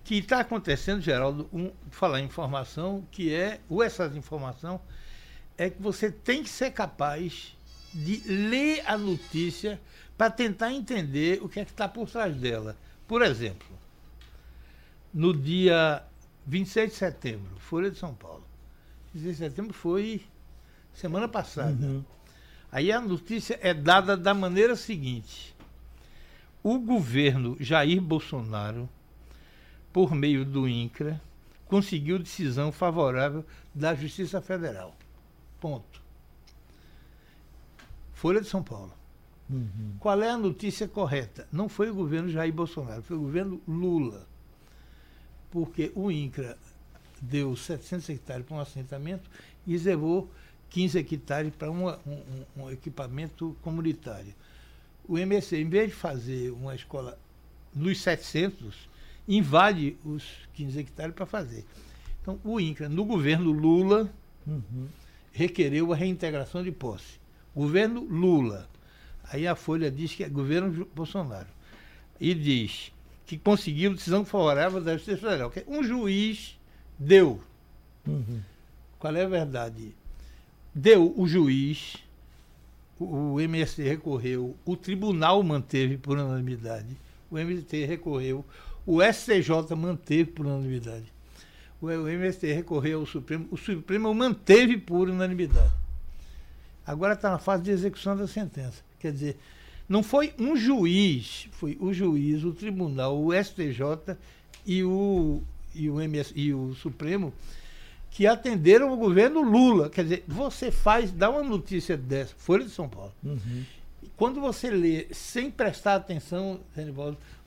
[0.04, 4.80] Que está acontecendo, Geraldo, um, falar informação, que é, o excesso de informação,
[5.58, 7.56] é que você tem que ser capaz
[7.94, 9.80] de ler a notícia
[10.18, 12.76] para tentar entender o que é que está por trás dela.
[13.08, 13.68] Por exemplo,
[15.14, 16.04] no dia
[16.46, 18.44] 26 de setembro, Folha de São Paulo.
[19.14, 20.22] 26 de setembro foi
[20.94, 22.04] semana passada.
[22.72, 25.56] Aí a notícia é dada da maneira seguinte:
[26.64, 28.88] o governo Jair Bolsonaro,
[29.92, 31.20] por meio do INCRA,
[31.66, 34.96] conseguiu decisão favorável da Justiça Federal.
[35.60, 36.02] Ponto.
[38.14, 38.94] Folha de São Paulo.
[40.00, 41.48] Qual é a notícia correta?
[41.52, 44.28] Não foi o governo Jair Bolsonaro, foi o governo Lula.
[45.50, 46.56] Porque o INCRA
[47.22, 49.30] deu 700 hectares para um assentamento
[49.66, 50.30] e reservou
[50.70, 54.34] 15 hectares para um, um- um equipamento comunitário.
[55.08, 57.18] O MSC, em vez de fazer uma escola
[57.74, 58.76] nos 700,
[59.28, 61.66] invade os 15 hectares para fazer.
[62.22, 64.12] Então, o INCRA, no governo Lula,
[65.32, 67.20] requereu a reintegração de posse.
[67.56, 68.70] Governo Lula.
[69.32, 71.48] Aí a Folha diz que é governo Bolsonaro.
[72.20, 72.92] E diz
[73.26, 75.50] que conseguiu decisão favorável da Justiça Federal.
[75.50, 76.59] Que um juiz
[77.00, 77.42] deu.
[79.00, 79.96] Qual é a verdade?
[80.76, 81.98] Deu o juiz,
[83.00, 86.98] o, MST recorreu, o tribunal manteve por unanimidade,
[87.32, 88.46] o MST recorreu,
[88.86, 91.06] o STJ manteve por unanimidade.
[91.82, 95.72] O, o MST recorreu ao Supremo, o Supremo manteve por unanimidade.
[96.86, 98.84] Agora está na fase de execução da sentença.
[99.00, 99.38] Quer dizer,
[99.88, 104.18] não foi um juiz, foi o juiz, o tribunal, o STJ
[104.66, 105.42] e o,
[105.74, 107.34] e o, MS, e o Supremo
[108.12, 109.90] que atenderam o governo Lula.
[109.90, 113.14] Quer dizer, você faz, dá uma notícia dessa, Folha de São Paulo.
[113.24, 113.64] Uhum.
[114.20, 116.60] Quando você lê sem prestar atenção,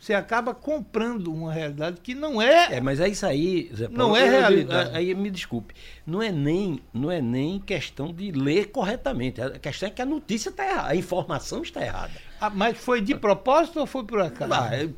[0.00, 2.76] você acaba comprando uma realidade que não é.
[2.76, 3.98] É, mas é isso aí, Zé Paulo.
[3.98, 4.96] Não é realidade.
[4.96, 5.74] Aí me desculpe.
[6.06, 9.42] Não é nem, não é nem questão de ler corretamente.
[9.42, 12.12] A questão é que a notícia está errada, a informação está errada.
[12.40, 14.52] Ah, mas foi de propósito ou foi por acaso?
[14.54, 14.88] Ah, é,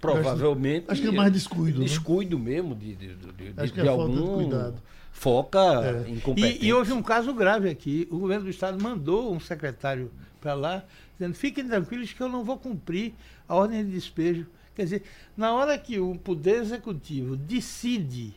[0.00, 0.86] provavelmente.
[0.88, 1.84] acho que é mais descuido, né?
[1.84, 4.34] Descuido mesmo de, de, de, de- Acho que de é falta de algum.
[4.36, 4.82] cuidado.
[5.10, 5.58] Foca
[6.06, 6.10] É.
[6.10, 6.64] incompetente.
[6.64, 8.06] E, e houve um caso grave aqui.
[8.10, 10.84] O governo do estado mandou um secretário para lá,
[11.18, 13.14] dizendo: fiquem tranquilos que eu não vou cumprir
[13.48, 14.46] a ordem de despejo.
[14.74, 15.02] Quer dizer,
[15.36, 18.34] na hora que o Poder Executivo decide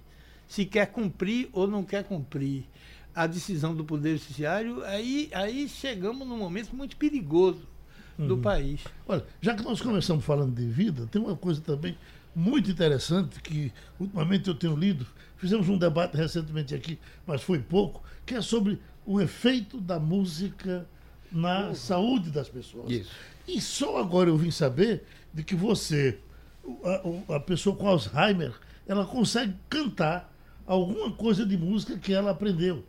[0.47, 2.65] se quer cumprir ou não quer cumprir
[3.13, 7.67] a decisão do Poder Judiciário, aí, aí chegamos num momento muito perigoso
[8.17, 8.83] do país.
[9.07, 11.97] Olha, já que nós começamos falando de vida, tem uma coisa também
[12.35, 15.05] muito interessante que ultimamente eu tenho lido.
[15.37, 20.87] Fizemos um debate recentemente aqui, mas foi pouco, que é sobre o efeito da música
[21.31, 22.89] na saúde das pessoas.
[22.89, 23.11] Isso.
[23.47, 26.17] E só agora eu vim saber de que você,
[27.29, 28.53] a, a pessoa com Alzheimer,
[28.87, 30.33] ela consegue cantar
[30.65, 32.83] alguma coisa de música que ela aprendeu.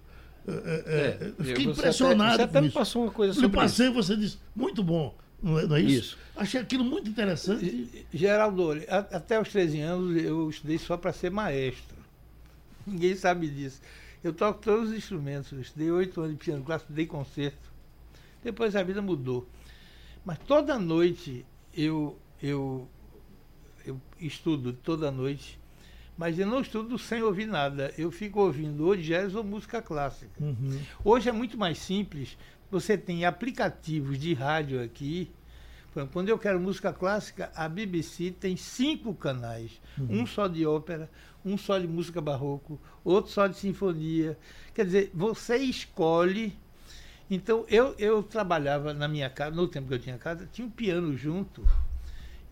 [0.47, 2.79] É, é, é, eu fiquei impressionado até, você até me isso.
[2.79, 3.69] passou uma coisa Eu sobre isso.
[3.69, 5.15] passei, você disse, muito bom.
[5.43, 5.99] Não é, não é isso?
[5.99, 6.19] Isso.
[6.35, 8.07] Achei aquilo muito interessante.
[8.13, 11.97] Geraldo, até os 13 anos eu estudei só para ser maestro.
[12.87, 13.81] Ninguém sabe disso.
[14.25, 15.53] Eu toco todos os instrumentos.
[15.53, 17.68] Eu estudei oito anos de piano clássico, estudei concerto.
[18.43, 19.49] Depois a vida mudou.
[20.25, 22.89] Mas toda noite eu, eu,
[23.85, 25.59] eu estudo, toda noite.
[26.17, 27.95] Mas eu não estudo sem ouvir nada.
[27.97, 30.43] Eu fico ouvindo ou jazz ou música clássica.
[30.43, 30.81] Uhum.
[31.05, 32.37] Hoje é muito mais simples.
[32.71, 35.31] Você tem aplicativos de rádio aqui.
[36.13, 39.81] Quando eu quero música clássica, a BBC tem cinco canais.
[39.99, 41.11] Um só de ópera,
[41.45, 44.39] um só de música barroco, outro só de sinfonia.
[44.75, 46.57] Quer dizer, você escolhe.
[47.31, 50.71] Então, eu, eu trabalhava na minha casa, no tempo que eu tinha casa, tinha um
[50.71, 51.67] piano junto.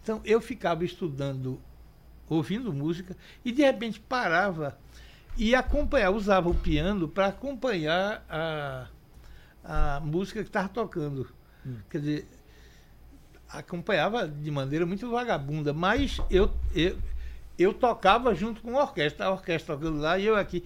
[0.02, 1.60] Então, eu ficava estudando,
[2.28, 4.78] ouvindo música, e de repente parava
[5.36, 8.88] e acompanhava, usava o piano para acompanhar a,
[9.64, 11.28] a música que estava tocando.
[11.90, 12.28] Quer dizer,
[13.48, 16.98] acompanhava de maneira muito vagabunda, mas eu, eu,
[17.58, 20.64] eu tocava junto com a orquestra, a orquestra tocando lá e eu aqui.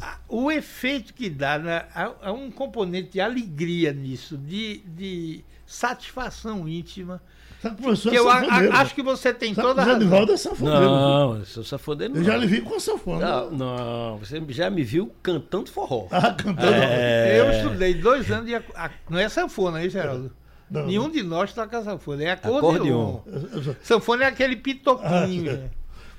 [0.00, 6.68] A- O efeito que dá, né, há, um componente de alegria nisso, de, de satisfação
[6.68, 7.20] íntima,
[7.60, 8.76] Sabe que o professor que é eu a- a- sanfoneiro.
[8.76, 9.98] acho que você tem Sabe toda a razão.
[10.00, 10.80] Zanivaldo é sanfoneiro.
[10.80, 12.16] Não, eu sou safoneiro.
[12.16, 13.26] Eu já lhe vi com a sanfona.
[13.26, 16.06] Não, não, você já me viu cantando forró.
[16.12, 16.72] Ah, cantando.
[16.72, 17.40] É.
[17.40, 18.54] Eu estudei dois anos de.
[18.54, 20.30] a- Não é sanfona, hein, Geraldo?
[20.70, 21.10] Não, Nenhum não.
[21.10, 23.22] de nós toca sanfona, é Acordeon.
[23.24, 23.74] acordeon.
[23.82, 25.50] Sanfona é aquele pitoquinho.
[25.50, 25.70] Ah, né?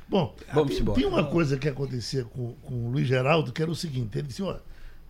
[0.10, 0.98] Bom, Vamos embora.
[0.98, 4.28] tinha uma coisa que acontecia com, com o Luiz Geraldo, que era o seguinte, ele
[4.28, 4.60] disse, olha,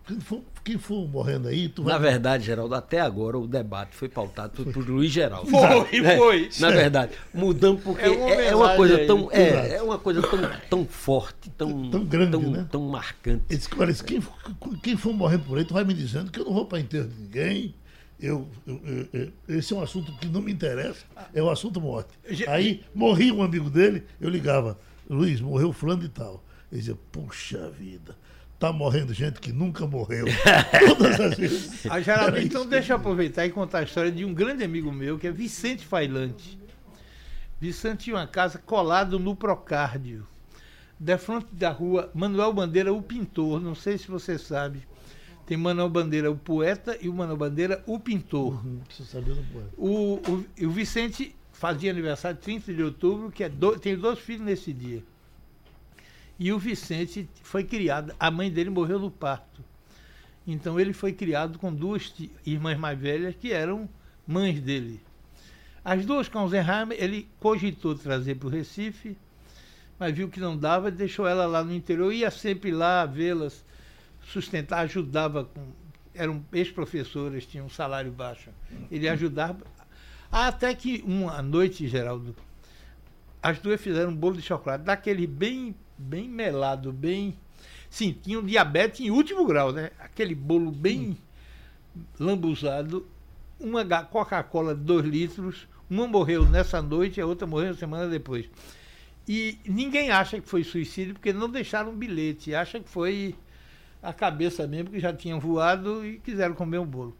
[0.06, 1.92] quem for, quem for morrendo aí, tu vai...
[1.94, 5.48] Na verdade, Geraldo, até agora o debate foi pautado por, por Luiz Geraldo.
[5.50, 6.50] Foi, É, foi.
[6.58, 9.06] Na verdade, mudando porque É uma é, é uma coisa aí.
[9.06, 12.66] tão, é, é uma coisa tão, tão forte, tão, Tão grande, tão, né?
[12.70, 13.44] tão marcante.
[13.48, 14.34] Ele disse, olha, quem, for-
[14.82, 17.08] quem for morrendo por aí, tu vai me dizendo que eu não vou para enterro
[17.08, 17.74] de ninguém.
[18.20, 19.08] Eu, eu- eu-
[19.48, 22.10] eu- esse é um assunto que não me interessa, é o assunto morte.
[22.48, 24.76] Aí morria um amigo dele, eu ligava,
[25.14, 26.42] Luiz, morreu fulano e tal.
[26.70, 28.16] Ele dizia, puxa vida,
[28.58, 30.24] tá morrendo gente que nunca morreu.
[30.86, 31.86] Todas as vezes.
[31.86, 32.70] Ah, Geraldo, Era então isso.
[32.70, 35.84] deixa eu aproveitar e contar a história de um grande amigo meu, que é Vicente
[35.84, 36.58] Failante.
[37.60, 40.26] Vicente tinha uma casa colado no Procárdio,
[40.98, 43.60] da frente da rua Manuel Bandeira, o pintor.
[43.60, 44.88] Não sei se você sabe.
[45.44, 48.64] Tem Manuel Bandeira, o poeta, e o Manuel Bandeira, o pintor.
[48.64, 49.68] Hum, Você sabia do poema.
[49.76, 54.18] O, o, e o Vicente fazia aniversário 30 de outubro, que é do, tem dois
[54.18, 55.04] filhos nesse dia.
[56.38, 59.62] E o Vicente foi criado, a mãe dele morreu no parto.
[60.46, 62.14] Então ele foi criado com duas
[62.46, 63.86] irmãs mais velhas que eram
[64.26, 65.02] mães dele.
[65.84, 69.14] As duas com Alzheimer, ele cogitou trazer para o Recife,
[69.98, 73.62] mas viu que não dava, deixou ela lá no interior, ia sempre lá vê-las,
[74.24, 75.60] sustentar, ajudava com.
[76.14, 78.48] Eram ex-professoras, tinham um salário baixo.
[78.90, 79.58] Ele ajudava.
[80.30, 82.36] Até que uma noite, Geraldo,
[83.42, 87.36] as duas fizeram um bolo de chocolate, daquele bem, bem melado, bem.
[87.88, 89.90] Sim, tinha um diabetes em último grau, né?
[89.98, 91.18] Aquele bolo bem
[92.18, 93.06] lambuzado,
[93.58, 98.48] uma Coca-Cola de 2 litros, uma morreu nessa noite a outra morreu semana depois.
[99.26, 103.34] E ninguém acha que foi suicídio porque não deixaram um bilhete, acha que foi
[104.02, 107.16] a cabeça mesmo, que já tinham voado e quiseram comer um bolo.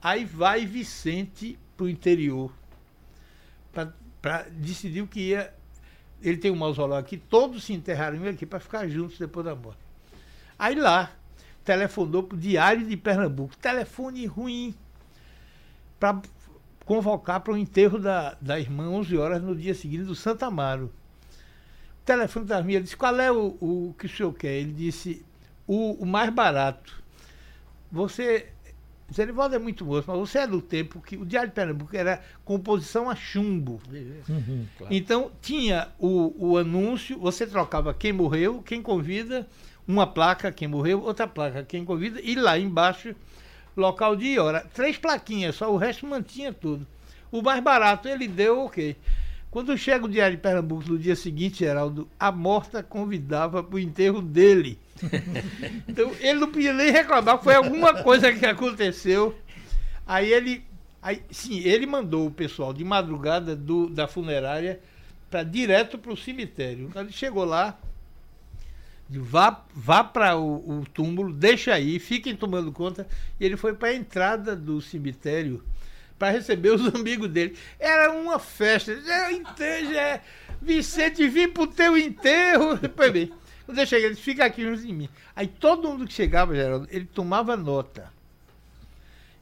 [0.00, 2.52] Aí vai Vicente para o interior
[4.20, 5.52] para decidir que ia.
[6.22, 9.80] Ele tem um mausoléu aqui, todos se enterraram aqui para ficar juntos depois da morte.
[10.56, 11.10] Aí lá,
[11.64, 14.72] telefonou para o Diário de Pernambuco, telefone ruim,
[15.98, 16.22] para
[16.84, 20.92] convocar para o enterro da, da irmã 11 horas no dia seguinte do Santa Amaro.
[22.00, 24.52] O telefone da minha disse: qual é o, o que o senhor quer?
[24.52, 25.26] Ele disse:
[25.66, 27.02] o, o mais barato.
[27.90, 28.51] Você
[29.12, 32.20] Zerivaldo é muito moço, mas você é do tempo que o Diário de Pernambuco era
[32.44, 33.80] composição a chumbo.
[34.28, 34.94] Uhum, claro.
[34.94, 39.46] Então tinha o, o anúncio, você trocava quem morreu, quem convida,
[39.86, 43.14] uma placa, quem morreu, outra placa, quem convida, e lá embaixo,
[43.76, 44.66] local de hora.
[44.72, 46.86] Três plaquinhas, só o resto mantinha tudo.
[47.30, 48.96] O mais barato ele deu o quê?
[49.50, 53.78] Quando chega o Diário de Pernambuco no dia seguinte, Geraldo, a morta convidava para o
[53.78, 54.78] enterro dele.
[55.88, 59.36] Então ele não podia nem reclamar, foi alguma coisa que aconteceu.
[60.06, 60.64] Aí ele,
[61.00, 64.80] aí, sim, ele mandou o pessoal de madrugada do, da funerária
[65.30, 66.90] para direto para o cemitério.
[66.94, 67.78] Ele chegou lá,
[69.08, 73.06] vá, vá para o, o túmulo, deixa aí, fiquem tomando conta.
[73.40, 75.64] E ele foi para a entrada do cemitério
[76.18, 77.56] para receber os amigos dele.
[77.80, 78.92] Era uma festa.
[78.92, 80.20] É, enterro, é,
[80.60, 82.76] Vicente, vim pro teu enterro.
[82.76, 83.32] Depois bem.
[83.72, 85.08] Quando eu cheguei, ele fica aqui junto de mim.
[85.34, 88.12] Aí todo mundo que chegava, Geraldo, ele tomava nota.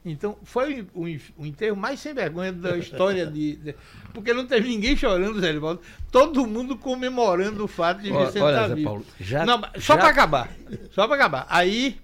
[0.05, 3.75] Então, foi o, o, enterro mais sem vergonha da história de, de,
[4.13, 5.81] Porque não teve ninguém chorando, Zé Livaldo.
[6.09, 8.87] Todo mundo comemorando o fato de Vicente estar tá vivo.
[8.87, 9.97] Paulo, já, não, só já...
[9.97, 10.49] para acabar.
[10.91, 11.45] Só para acabar.
[11.49, 11.99] Aí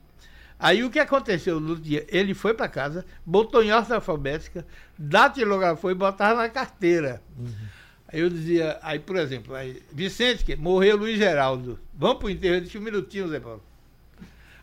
[0.60, 2.06] Aí o que aconteceu no dia?
[2.10, 4.66] Ele foi para casa, botou em ordem alfabética,
[4.98, 7.22] datilografou e botava na carteira.
[7.38, 7.54] Uhum.
[8.08, 11.78] Aí eu dizia, aí, por exemplo, aí, Vicente, que morreu Luiz Geraldo.
[11.94, 12.56] Vamos pro enterro?
[12.56, 13.62] Eu disse um minutinho, Zé Paulo.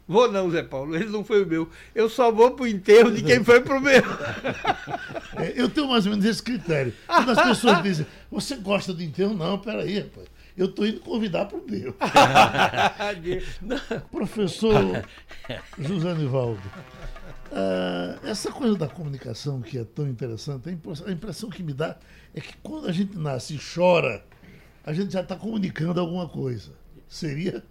[0.06, 1.68] Vou não, Zé Paulo, ele não foi o meu.
[1.94, 4.02] Eu só vou pro enterro de quem foi pro meu.
[5.36, 6.94] É, eu tenho mais ou menos esse critério.
[7.08, 9.34] Quando as pessoas dizem, você gosta do enterro?
[9.34, 11.92] Não, peraí, rapaz eu estou indo convidar para o meu.
[14.10, 15.04] Professor
[15.78, 16.62] José Nivaldo,
[17.54, 21.96] uh, essa coisa da comunicação que é tão interessante, a impressão que me dá
[22.34, 24.24] é que quando a gente nasce e chora,
[24.84, 26.72] a gente já está comunicando alguma coisa.
[27.08, 27.64] Seria?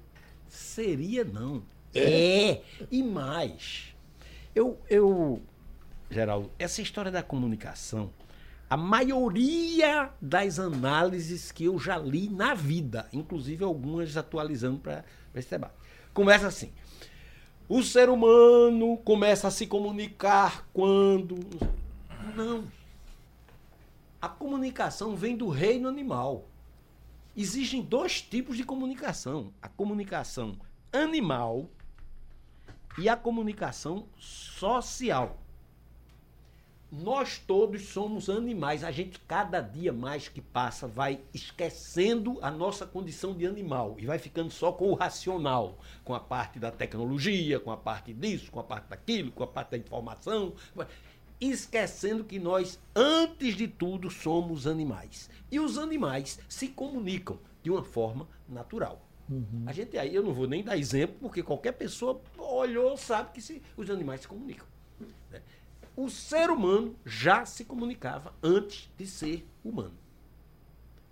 [0.48, 1.64] Seria não.
[1.94, 2.64] É, é.
[2.92, 3.94] e mais.
[4.56, 5.42] Eu, eu,
[6.10, 8.12] Geraldo, essa história da comunicação
[8.74, 15.48] a maioria das análises que eu já li na vida, inclusive algumas atualizando para esse
[15.48, 15.76] debate.
[16.12, 16.72] Começa assim:
[17.68, 21.40] o ser humano começa a se comunicar quando.
[22.36, 22.66] Não.
[24.22, 26.46] A comunicação vem do reino animal.
[27.36, 30.56] Existem dois tipos de comunicação: a comunicação
[30.92, 31.70] animal
[32.98, 35.43] e a comunicação social
[37.02, 38.84] nós todos somos animais.
[38.84, 44.06] A gente, cada dia mais que passa, vai esquecendo a nossa condição de animal e
[44.06, 48.52] vai ficando só com o racional, com a parte da tecnologia, com a parte disso,
[48.52, 50.54] com a parte daquilo, com a parte da informação.
[51.42, 55.32] Esquecendo que nós, antes de tudo, somos animais.
[55.52, 59.02] E os animais se comunicam de uma forma natural.
[59.28, 59.64] Uhum.
[59.66, 63.42] A gente aí, eu não vou nem dar exemplo, porque qualquer pessoa olhou, sabe que
[63.42, 64.73] se, os animais se comunicam.
[65.96, 69.94] O ser humano já se comunicava antes de ser humano.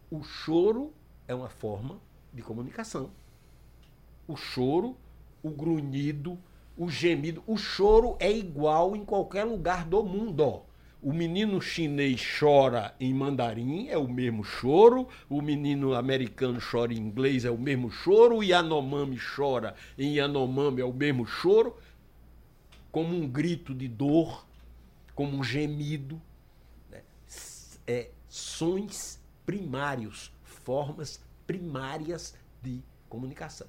[0.10, 0.92] O choro
[1.28, 2.00] é uma forma
[2.34, 3.12] de comunicação.
[4.28, 4.98] O choro,
[5.44, 6.38] o grunhido,
[6.76, 10.64] o gemido, o choro é igual em qualquer lugar do mundo.
[11.00, 15.08] O menino chinês chora em mandarim, é o mesmo choro.
[15.30, 18.38] O menino americano chora em inglês, é o mesmo choro.
[18.38, 21.76] O Yanomami chora em Yanomami, é o mesmo choro.
[22.92, 24.46] Como um grito de dor,
[25.16, 26.22] como um gemido,
[26.90, 27.02] né?
[27.88, 33.68] é, sons primários, formas primárias de comunicação.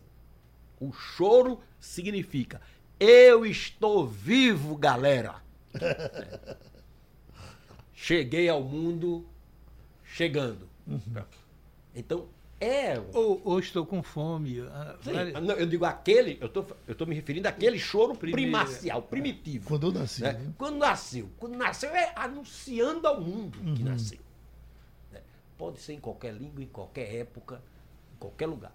[0.80, 2.60] O choro significa
[3.04, 5.42] eu estou vivo, galera.
[7.92, 9.26] Cheguei ao mundo
[10.04, 10.68] chegando.
[10.86, 11.24] Uhum.
[11.96, 12.28] Então,
[12.62, 13.02] é.
[13.12, 14.60] Ou, ou estou com fome.
[14.60, 15.10] Ah, Sim,
[15.44, 19.66] não, eu digo aquele, eu estou eu tô me referindo àquele choro primacial, primitivo.
[19.66, 20.22] Quando eu nasci.
[20.22, 20.32] Né?
[20.34, 20.52] Né?
[20.56, 21.28] Quando nasceu.
[21.38, 23.74] Quando nasceu é anunciando ao mundo uhum.
[23.74, 24.20] que nasceu.
[25.10, 25.20] Né?
[25.58, 27.60] Pode ser em qualquer língua, em qualquer época,
[28.14, 28.72] em qualquer lugar.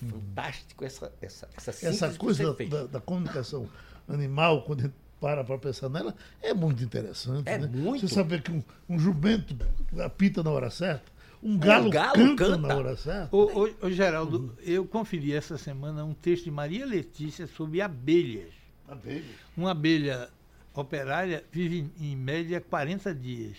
[0.00, 0.10] É uhum.
[0.12, 3.68] fantástico essa essa essa, essa coisa da, da, comunicação
[4.08, 7.46] animal, quando a gente para para pensar nela, é muito interessante.
[7.46, 7.66] É né?
[7.66, 8.08] muito.
[8.08, 9.54] Você saber que um, um jumento
[9.98, 13.34] apita na hora certa um galo, um galo canta, canta, na hora certa.
[13.34, 14.52] Ô, ô, ô Geraldo, uhum.
[14.62, 18.52] eu conferi essa semana um texto de Maria Letícia sobre abelhas.
[18.88, 19.24] Abelhas?
[19.56, 20.28] Uma abelha
[20.74, 23.56] operária vive em média 40 dias.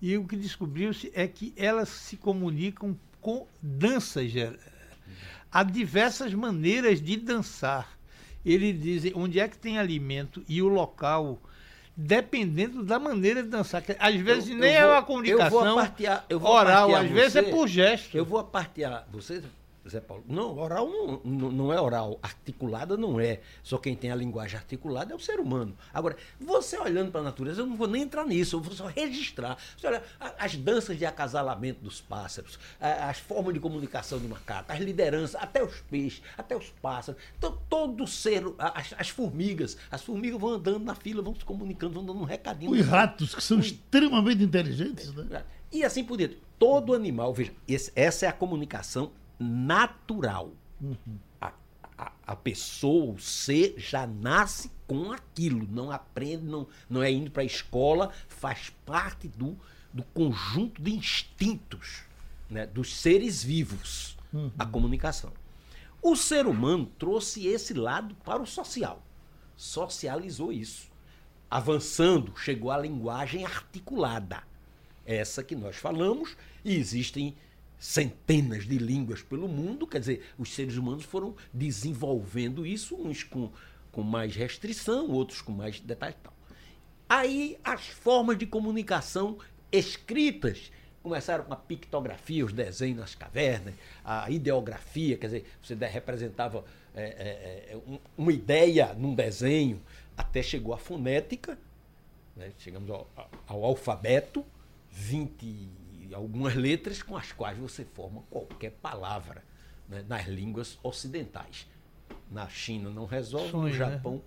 [0.00, 4.32] E o que descobriu-se é que elas se comunicam com danças.
[5.50, 7.98] Há diversas maneiras de dançar.
[8.44, 11.40] Eles dizem onde é que tem alimento e o local,
[11.96, 13.82] dependendo da maneira de dançar.
[13.98, 16.94] Às vezes Eu- nem eu é vou- uma eu comunicação vou apartear- eu vou oral,
[16.94, 17.50] às vezes é você.
[17.50, 18.16] por gesto.
[18.16, 19.06] Eu vou apartear.
[19.12, 19.42] Você,
[19.88, 20.24] Zé Paulo?
[20.26, 20.88] Não, oral
[21.24, 22.18] não, não, é oral.
[22.22, 23.40] Articulada não é.
[23.62, 25.76] Só quem tem a linguagem articulada é o ser humano.
[25.92, 28.86] Agora, você olhando para a natureza, eu não vou nem entrar nisso, eu vou só
[28.86, 29.58] registrar.
[29.76, 30.02] Você olha,
[30.38, 35.62] as danças de acasalamento dos pássaros, as formas de comunicação do macaco, as lideranças, até
[35.62, 37.20] os peixes, até os pássaros.
[37.36, 41.94] Então, todo ser, as, as formigas, as formigas vão andando na fila, vão se comunicando,
[41.94, 42.70] vão dando um recadinho.
[42.72, 45.44] Os ratos, que são extremamente inteligentes, né?
[45.70, 46.38] E assim por diante.
[46.58, 50.52] Todo animal, veja, esse- essa é a comunicação natural.
[51.40, 51.52] A,
[51.96, 57.30] a, a pessoa, o ser, já nasce com aquilo, não aprende, não, não é indo
[57.30, 59.56] para a escola, faz parte do,
[59.92, 62.02] do conjunto de instintos
[62.50, 64.16] né, dos seres vivos,
[64.58, 65.32] a comunicação.
[66.02, 69.02] O ser humano trouxe esse lado para o social,
[69.56, 70.92] socializou isso.
[71.50, 74.42] Avançando, chegou à linguagem articulada
[75.06, 77.36] essa que nós falamos, e existem
[77.84, 83.50] centenas de línguas pelo mundo, quer dizer, os seres humanos foram desenvolvendo isso, uns com,
[83.92, 86.32] com mais restrição, outros com mais detalhe tal.
[87.06, 89.36] Aí as formas de comunicação
[89.70, 96.64] escritas começaram com a pictografia, os desenhos nas cavernas, a ideografia, quer dizer, você representava
[96.94, 99.78] é, é, é, um- uma ideia num desenho,
[100.16, 101.58] até chegou a fonética,
[102.34, 102.50] né?
[102.58, 103.06] chegamos ao,
[103.46, 104.42] ao alfabeto,
[104.90, 105.68] 20
[106.08, 109.42] e algumas letras com as quais você forma qualquer palavra
[109.88, 111.66] né, nas línguas ocidentais.
[112.30, 113.74] Na China não resolve, Sonho, no né?
[113.76, 114.22] Japão.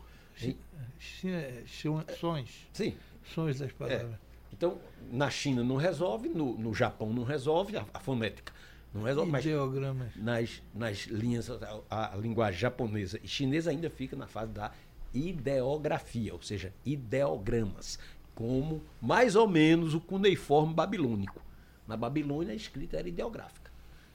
[1.24, 2.68] É, son- Sons.
[2.74, 2.96] Sim.
[3.34, 4.16] Sons das palavras.
[4.54, 4.78] Então,
[5.12, 8.54] na China não resolve, no, no Japão não resolve, a, a fonética
[8.94, 10.16] não resolve, mas Ideogramas.
[10.16, 11.50] nas, nas linhas,
[11.90, 14.72] a, a linguagem japonesa e chinesa ainda fica na fase da
[15.14, 18.00] ideografia, ou seja, ideogramas,
[18.34, 21.42] como mais ou menos o cuneiforme babilônico.
[21.88, 23.72] Na Babilônia a escrita era ideográfica.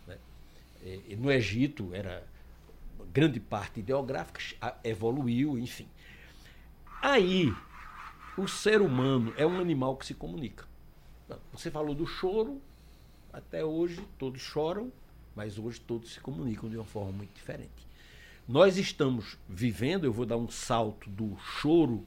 [0.06, 0.18] né?
[0.82, 2.26] E- no Egito era
[3.12, 5.88] grande parte ideográfica, evoluiu, enfim.
[7.00, 7.52] Aí,
[8.36, 10.66] o ser humano é um animal que se comunica.
[11.52, 12.60] Você falou do choro,
[13.32, 14.92] até hoje todos choram,
[15.34, 17.86] mas hoje todos se comunicam de uma forma muito diferente.
[18.46, 22.06] Nós estamos vivendo, eu vou dar um salto do choro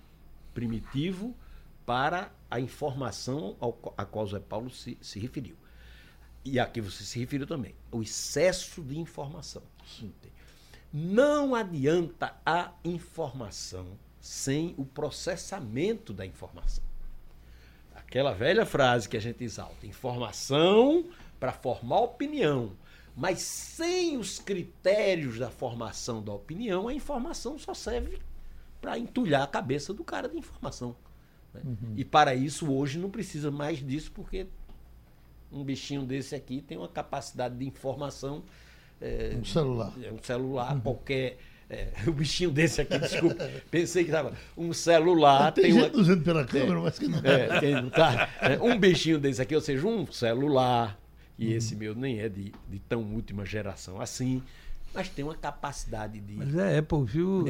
[0.54, 1.36] primitivo
[1.86, 5.56] para a informação ao, a qual Zé Paulo se, se referiu.
[6.44, 7.76] E aqui você se referiu também.
[7.92, 9.64] O excesso de informação.
[10.94, 16.84] Não adianta a informação sem o processamento da informação.
[17.96, 21.06] Aquela velha frase que a gente exalta: informação
[21.40, 22.78] para formar opinião.
[23.16, 28.20] Mas sem os critérios da formação da opinião, a informação só serve
[28.82, 30.96] para entulhar a cabeça do cara de informação.
[31.56, 31.76] Né?
[31.96, 34.46] E para isso, hoje, não precisa mais disso, porque
[35.52, 38.44] um bichinho desse aqui tem uma capacidade de informação.
[39.02, 39.94] é, Um celular.
[40.04, 41.38] é um celular, qualquer.
[41.70, 44.34] é, o bichinho desse aqui, desculpa, pensei que estava.
[44.58, 46.02] Um celular Tem, tem, gente uma.
[46.02, 47.20] usando pela câmera, mas que não.
[47.20, 48.30] É, tem, não tá?
[48.42, 51.00] É, um bichinho desse aqui, ou seja, um celular,
[51.38, 51.54] e Uhum.
[51.58, 54.42] esse meu nem é de, de tão última geração assim,
[54.96, 56.34] mas tem uma capacidade de.
[56.34, 57.46] Mas é Apple, viu?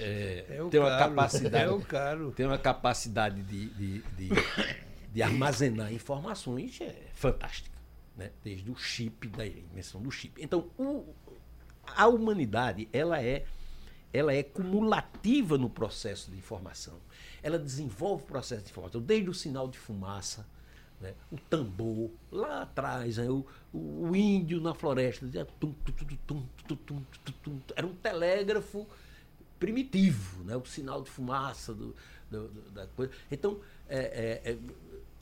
[0.00, 1.64] é, É o tem uma caro, capacidade.
[1.64, 2.32] É o caro.
[2.32, 4.28] Tem uma capacidade de, de, de,
[5.12, 7.78] de armazenar informações é, fantástica.
[8.16, 8.30] Né?
[8.42, 10.42] Desde o chip, da invenção do chip.
[10.42, 11.14] Então, o-
[11.96, 13.44] a humanidade ela é,
[14.12, 16.98] ela é cumulativa no processo de informação.
[17.42, 20.46] Ela desenvolve o processo de informação, desde o sinal de fumaça,
[21.00, 21.14] né?
[21.32, 23.28] O tambor, lá atrás, né?
[23.28, 25.72] o, o, índio na floresta, dizia, tum,
[26.86, 27.02] tum,
[27.42, 28.86] tum, era um telégrafo
[29.58, 30.56] primitivo, né?
[30.56, 31.96] o sinal de fumaça do,
[32.30, 33.12] do, do da coisa.
[33.30, 34.58] Então, é, é, é,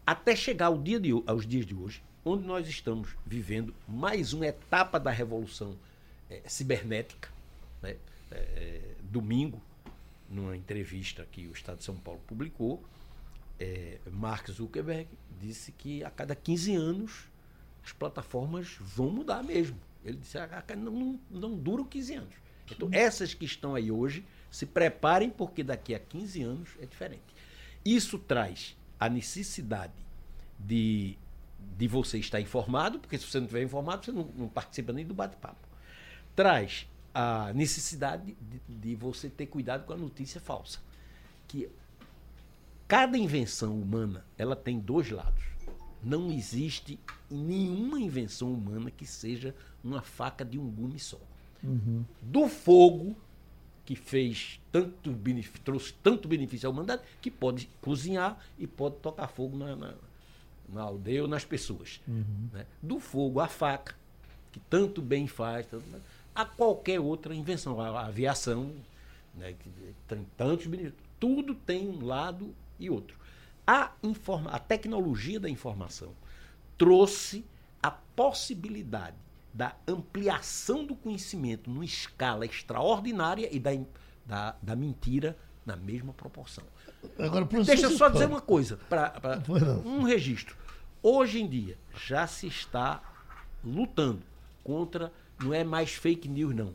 [0.04, 4.46] até chegar ao dia de, aos dias de hoje, onde nós estamos vivendo mais uma
[4.46, 5.76] etapa da revolução
[6.28, 7.28] é, cibernética.
[7.80, 7.96] Né?
[8.30, 9.60] É, é, domingo,
[10.28, 12.82] numa entrevista que o Estado de São Paulo publicou,
[13.58, 15.08] é, Mark Zuckerberg
[15.40, 17.28] disse que a cada 15 anos
[17.84, 19.78] as plataformas vão mudar mesmo.
[20.04, 22.34] Ele disse que não, não, duram 15 anos.
[22.70, 27.22] Então, essas que estão aí hoje, se preparem, porque daqui a 15 anos é diferente.
[27.84, 29.94] Isso traz a necessidade
[30.58, 31.16] de,
[31.76, 35.06] de você estar informado, porque se você não estiver informado, você não, não participa nem
[35.06, 35.66] do bate-papo.
[36.36, 40.78] Traz a necessidade de, de você ter cuidado com a notícia falsa.
[41.46, 41.68] Que
[42.88, 45.44] cada invenção humana ela tem dois lados.
[46.02, 46.98] Não existe
[47.30, 51.18] nenhuma invenção humana que seja uma faca de um gume só.
[52.22, 53.16] Do fogo,
[53.84, 59.26] que fez tanto benefício, trouxe tanto benefício à humanidade, que pode cozinhar e pode tocar
[59.28, 59.94] fogo na, na,
[60.68, 62.00] na aldeia ou nas pessoas.
[62.52, 62.64] né?
[62.82, 63.96] Do fogo à faca,
[64.52, 65.84] que tanto bem faz, tanto-
[66.34, 67.80] a qualquer outra invenção.
[67.80, 68.70] A, a aviação,
[69.34, 69.68] né, que
[70.06, 71.02] tem tantos benefícios.
[71.18, 73.16] Tudo tem um lado e outro.
[73.66, 76.12] A, informa a tecnologia da informação
[76.76, 77.44] trouxe
[77.82, 79.16] a possibilidade
[79.52, 83.70] da ampliação do conhecimento numa escala extraordinária e da,
[84.24, 86.64] da, da mentira na mesma proporção.
[87.18, 88.12] Agora, Deixa eu só fala.
[88.12, 89.38] dizer uma coisa, pra, pra-
[89.84, 90.56] um registro.
[91.02, 91.76] Hoje em dia
[92.06, 93.02] já se está
[93.64, 94.22] lutando
[94.64, 95.12] contra,
[95.42, 96.74] não é mais fake news não,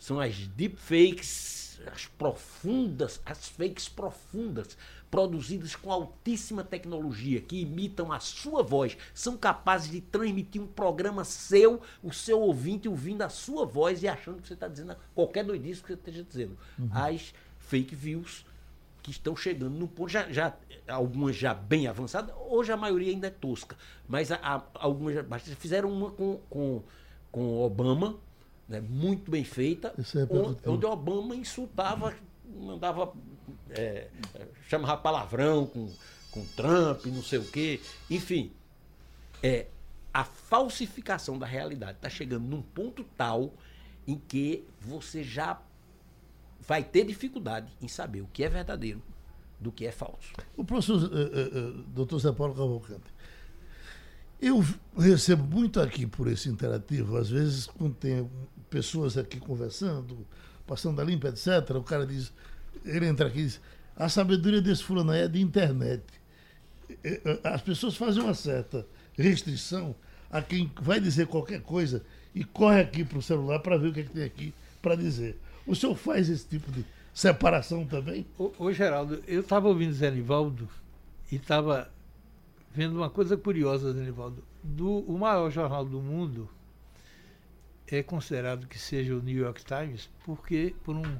[0.00, 4.76] são as deepfakes, as profundas, as fakes profundas,
[5.10, 11.24] produzidas com altíssima tecnologia, que imitam a sua voz, são capazes de transmitir um programa
[11.24, 15.44] seu, o seu ouvinte ouvindo a sua voz e achando que você está dizendo qualquer
[15.44, 16.56] doidice que você esteja dizendo.
[16.92, 18.44] As fake views
[19.02, 20.54] que estão chegando num ponto, já, já,
[20.86, 23.76] algumas já bem avançadas, hoje a maioria ainda é tosca,
[24.06, 25.24] mas a- a- algumas já,
[25.56, 26.82] fizeram uma com, com,
[27.32, 28.16] com Obama,
[28.70, 32.14] né, muito bem feita, é onde, onde Obama insultava,
[32.48, 33.12] mandava,
[33.70, 34.08] é,
[34.68, 35.92] chamava palavrão com,
[36.30, 38.52] com Trump, não sei o quê, enfim,
[39.42, 39.66] é,
[40.14, 43.52] a falsificação da realidade está chegando num ponto tal
[44.06, 45.60] em que você já
[46.60, 49.02] vai ter dificuldade em saber o que é verdadeiro
[49.58, 50.32] do que é falso.
[50.56, 53.12] O professor eh, eh, doutor Zé Paulo Cavalcante,
[54.40, 54.64] eu
[54.96, 58.28] recebo muito aqui por esse interativo, às vezes quando tem
[58.70, 60.26] pessoas aqui conversando,
[60.66, 62.32] passando a limpa, etc., o cara diz,
[62.84, 63.60] ele entra aqui e diz,
[63.96, 66.04] a sabedoria desse fulano aí é de internet.
[67.44, 69.94] As pessoas fazem uma certa restrição
[70.30, 72.02] a quem vai dizer qualquer coisa
[72.34, 74.94] e corre aqui para o celular para ver o que, é que tem aqui para
[74.94, 75.38] dizer.
[75.66, 78.26] O senhor faz esse tipo de separação também?
[78.38, 80.68] Ô, ô, Geraldo, eu estava ouvindo Zé Nivaldo
[81.30, 81.90] e estava
[82.72, 84.42] vendo uma coisa curiosa, Zé Nivaldo.
[84.62, 86.48] Do, o maior jornal do mundo
[87.96, 91.18] é considerado que seja o New York Times, porque por um,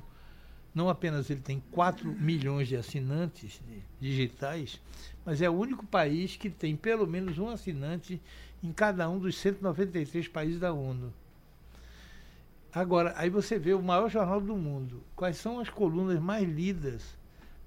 [0.75, 3.61] não apenas ele tem 4 milhões de assinantes
[4.01, 4.81] digitais,
[5.25, 8.21] mas é o único país que tem pelo menos um assinante
[8.62, 11.12] em cada um dos 193 países da ONU.
[12.73, 15.03] Agora, aí você vê o maior jornal do mundo.
[15.16, 17.18] Quais são as colunas mais lidas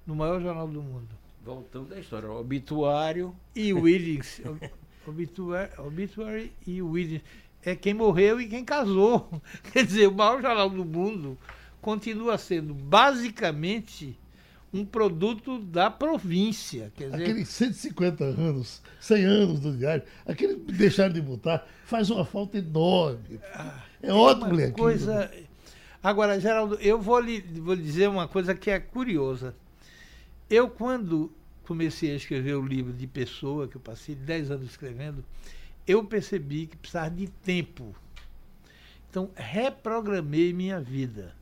[0.06, 1.08] no maior jornal do mundo?
[1.44, 3.36] Voltando à história, o obituário.
[3.54, 4.40] E o Willis,
[5.06, 7.20] obituary, obituary e o Willis.
[7.64, 9.40] É quem morreu e quem casou.
[9.72, 11.38] Quer dizer, o maior jornal do mundo
[11.80, 14.18] continua sendo basicamente
[14.72, 16.92] um produto da província.
[16.96, 22.24] Quer dizer, Aqueles 150 anos, 100 anos do diário, aquele deixar de botar faz uma
[22.24, 23.40] falta enorme.
[24.02, 24.78] É ótimo ler aquilo.
[24.78, 25.30] coisa.
[26.02, 29.54] Agora, Geraldo, eu vou lhe, vou lhe dizer uma coisa que é curiosa.
[30.50, 31.32] Eu, quando
[31.64, 35.24] comecei a escrever o livro de pessoa, que eu passei 10 anos escrevendo,
[35.86, 37.94] eu percebi que precisava de tempo.
[39.10, 41.34] Então, reprogramei minha vida.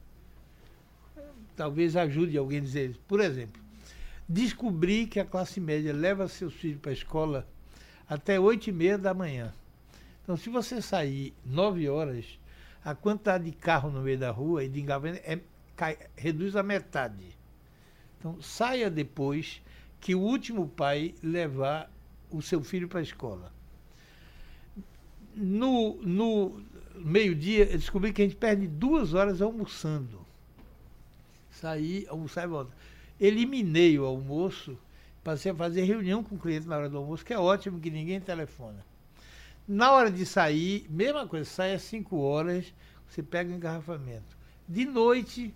[1.56, 3.00] Talvez ajude alguém a dizer isso.
[3.06, 3.62] Por exemplo,
[4.28, 7.46] descobri que a classe média leva seus filhos para a escola
[8.08, 9.52] até 8 e meia da manhã.
[10.22, 12.38] Então, se você sair 9 horas,
[12.84, 15.40] a quantidade de carro no meio da rua e de engarrafamento é,
[15.76, 17.36] cai- reduz a metade.
[18.18, 19.62] Então, saia depois
[20.00, 21.90] que o último pai levar
[22.30, 23.52] o seu filho para a escola.
[25.34, 26.62] No, no
[26.96, 30.20] meio-dia, eu descobri que a gente perde duas horas almoçando.
[31.50, 32.76] Saí, almoçar e voltar.
[33.20, 34.76] Eliminei o almoço,
[35.22, 37.90] passei a fazer reunião com o cliente na hora do almoço, que é ótimo, que
[37.90, 38.84] ninguém telefona.
[39.66, 42.74] Na hora de sair, mesma coisa, sai às 5 horas,
[43.08, 44.36] você pega o engarrafamento.
[44.68, 45.54] De noite,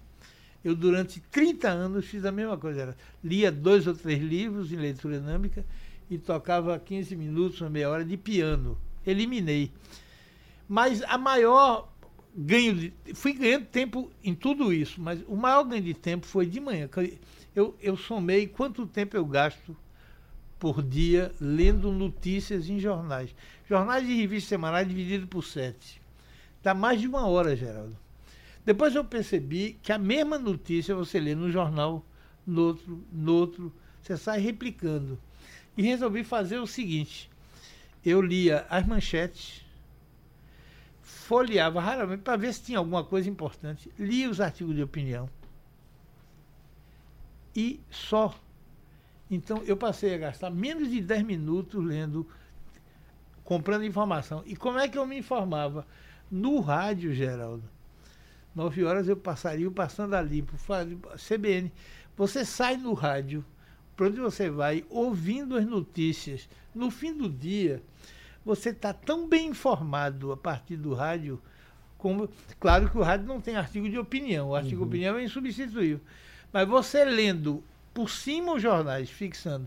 [0.64, 2.82] eu durante 30 anos fiz a mesma coisa.
[2.82, 5.64] Era, lia dois ou três livros em leitura dinâmica
[6.10, 8.78] e tocava 15 minutos, uma meia hora de piano.
[9.06, 9.70] Eliminei.
[10.68, 11.88] Mas a maior
[12.36, 12.92] ganho de.
[13.14, 16.88] Fui ganhando tempo em tudo isso, mas o maior ganho de tempo foi de manhã.
[17.54, 19.76] Eu, eu somei quanto tempo eu gasto
[20.58, 23.34] por dia lendo notícias em jornais.
[23.68, 26.00] Jornais e revistas semanais dividido por sete.
[26.62, 27.96] Dá mais de uma hora, Geraldo.
[28.64, 32.04] Depois eu percebi que a mesma notícia você lê no jornal,
[32.44, 35.18] no outro, no outro, você sai replicando.
[35.76, 37.30] E resolvi fazer o seguinte:
[38.06, 39.64] eu lia as manchetes,
[41.02, 45.28] folheava raramente para ver se tinha alguma coisa importante, lia os artigos de opinião
[47.54, 48.38] e só.
[49.28, 52.28] Então eu passei a gastar menos de 10 minutos lendo
[53.42, 54.42] comprando informação.
[54.46, 55.84] E como é que eu me informava?
[56.30, 57.64] No rádio, Geraldo.
[58.54, 60.58] Nove horas eu passaria passando ali, por
[61.16, 61.72] CBN.
[62.16, 63.44] Você sai no rádio,
[63.96, 66.48] para onde você vai, ouvindo as notícias.
[66.74, 67.82] No fim do dia,
[68.44, 71.40] você está tão bem informado a partir do rádio,
[71.96, 72.28] como.
[72.60, 74.88] Claro que o rádio não tem artigo de opinião, o artigo uhum.
[74.88, 76.00] de opinião é insubstituível.
[76.52, 79.66] Mas você lendo por cima os jornais, fixando,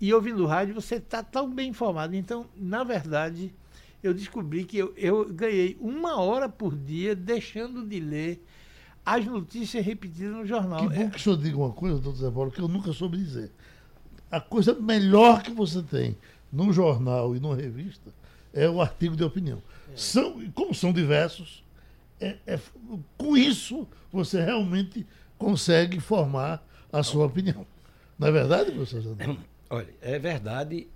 [0.00, 2.14] e ouvindo rádio, você está tão bem informado.
[2.14, 3.54] Então, na verdade,
[4.02, 8.44] eu descobri que eu, eu ganhei uma hora por dia deixando de ler
[9.04, 10.88] as notícias repetidas no jornal.
[10.88, 13.18] Que bom que o senhor diga uma coisa, doutor Zé Paulo, que eu nunca soube
[13.18, 13.50] dizer.
[14.30, 16.16] A coisa melhor que você tem
[16.50, 18.12] num jornal e numa revista
[18.52, 19.62] é o artigo de opinião.
[19.92, 19.96] É.
[19.96, 21.62] São, como são diversos,
[22.20, 22.58] é, é,
[23.18, 27.66] com isso você realmente consegue formar a sua opinião.
[28.18, 29.36] Não é verdade, professor Jandão?
[29.68, 30.86] Olha, é verdade,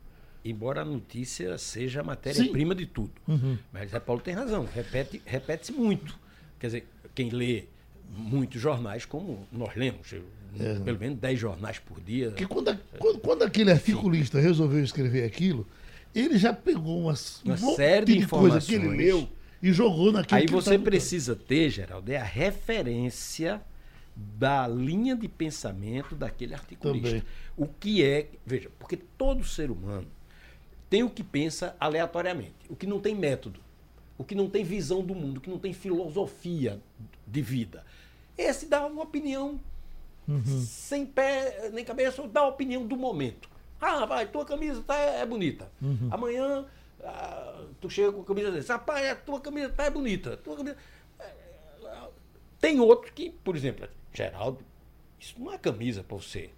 [0.45, 3.13] embora a notícia seja a matéria-prima de tudo.
[3.27, 3.59] Uhum.
[3.73, 6.17] Mas Zé Paulo tem razão, repete, repete-se muito.
[6.61, 7.65] Quer dizer, quem lê
[8.09, 10.13] muitos jornais, como nós lemos,
[10.59, 10.75] é.
[10.81, 12.33] pelo menos 10 jornais por dia.
[12.33, 14.47] Que quando, quando, quando, aquele articulista Sim.
[14.47, 15.67] resolveu escrever aquilo,
[16.15, 19.29] ele já pegou umas, uma série de, de informações que ele leu
[19.63, 23.61] e jogou naquilo Aí você precisa ter, Geraldo, é a referência
[24.17, 27.09] da linha de pensamento daquele articulista.
[27.09, 27.23] Também.
[27.57, 28.29] O que é.
[28.45, 30.07] Veja, porque todo ser humano
[30.91, 33.61] tem o que pensa aleatoriamente, o que não tem método,
[34.17, 36.81] o que não tem visão do mundo, o que não tem filosofia
[37.27, 37.85] de vida.
[38.39, 39.61] Esse dá uma opinião
[40.28, 40.61] uhum.
[40.64, 43.51] sem pé nem cabeça, dá a opinião do momento.
[43.80, 45.70] Ah, vai, tua camisa tá, é bonita.
[45.82, 46.09] Uhum.
[46.11, 46.64] Amanhã
[47.03, 48.70] ah, tu chega com a camisa desse.
[48.70, 50.36] Rapaz, a tua camisa tá é bonita.
[50.36, 50.76] Tua camisa...
[52.61, 54.64] Tem outro que, por exemplo, Geraldo,
[55.18, 56.51] isso não é camisa para você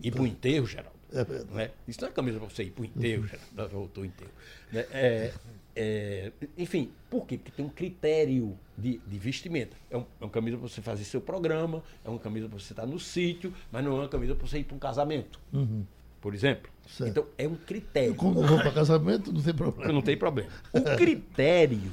[0.00, 0.98] ir para o enterro, Geraldo.
[1.12, 1.70] É é?
[1.88, 3.74] Isso não é camisa para você ir para o enterro, Geraldo.
[3.74, 4.30] Voltou enterro.
[4.70, 4.86] Né?
[4.92, 5.34] É,
[5.82, 7.38] é, enfim, por quê?
[7.38, 9.74] Porque tem um critério de, de vestimenta.
[9.90, 12.74] É, um, é uma camisa para você fazer seu programa, é uma camisa para você
[12.74, 15.40] estar no sítio, mas não é uma camisa para você ir para um casamento.
[15.50, 15.86] Uhum.
[16.20, 16.70] Por exemplo.
[16.86, 17.08] Certo.
[17.08, 18.14] Então, é um critério.
[18.14, 19.92] Quando vou para casamento, não tem problema.
[19.92, 20.50] Não tem problema.
[20.74, 21.92] O critério,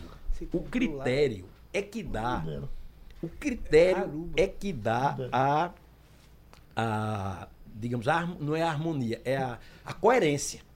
[0.52, 2.44] o critério é que dá
[3.22, 5.72] o critério é que dá a,
[6.76, 10.67] a digamos, a, não é a harmonia, é a, a coerência.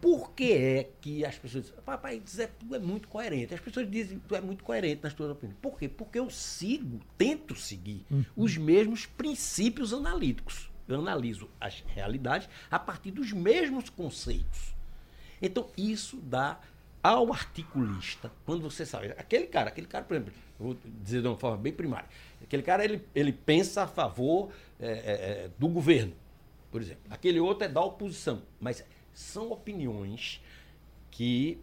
[0.00, 3.54] Por que é que as pessoas dizem, papai, Zé, tu é muito coerente?
[3.54, 5.58] As pessoas dizem, tu é muito coerente nas tuas opiniões.
[5.60, 5.88] Por quê?
[5.88, 8.24] Porque eu sigo, tento seguir uhum.
[8.36, 10.70] os mesmos princípios analíticos.
[10.86, 14.74] Eu analiso as realidades a partir dos mesmos conceitos.
[15.40, 16.60] Então, isso dá
[17.02, 21.36] ao articulista, quando você sabe, aquele cara, aquele cara, por exemplo, vou dizer de uma
[21.36, 22.08] forma bem primária,
[22.42, 26.12] aquele cara ele, ele pensa a favor é, é, do governo,
[26.70, 27.02] por exemplo.
[27.08, 28.42] Aquele outro é da oposição.
[28.60, 28.84] Mas
[29.16, 30.42] são opiniões
[31.10, 31.58] que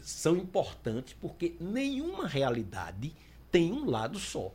[0.00, 3.12] são importantes porque nenhuma realidade
[3.50, 4.52] tem um lado só.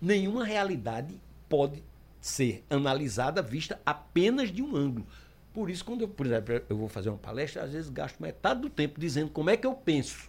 [0.00, 1.14] Nenhuma realidade
[1.48, 1.80] pode
[2.20, 5.06] ser analisada, vista apenas de um ângulo.
[5.54, 8.60] Por isso, quando eu, por exemplo, eu vou fazer uma palestra, às vezes gasto metade
[8.60, 10.28] do tempo dizendo como é que eu penso,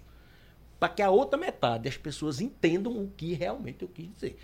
[0.80, 4.38] para que a outra metade as pessoas entendam o que realmente eu quis dizer.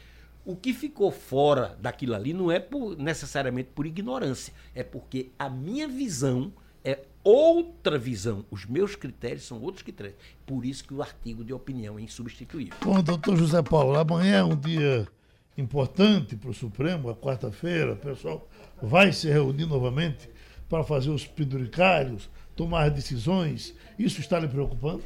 [0.43, 5.47] O que ficou fora daquilo ali não é por, necessariamente por ignorância, é porque a
[5.47, 6.51] minha visão
[7.23, 8.45] outra visão.
[8.49, 10.15] Os meus critérios são outros critérios.
[10.45, 12.75] Por isso que o artigo de opinião é insubstituível.
[12.83, 15.07] Bom, doutor José Paulo, amanhã é um dia
[15.57, 18.47] importante para o Supremo, a quarta-feira, o pessoal
[18.81, 20.29] vai se reunir novamente
[20.69, 23.75] para fazer os penduricários, tomar decisões.
[23.97, 25.03] Isso está lhe preocupando?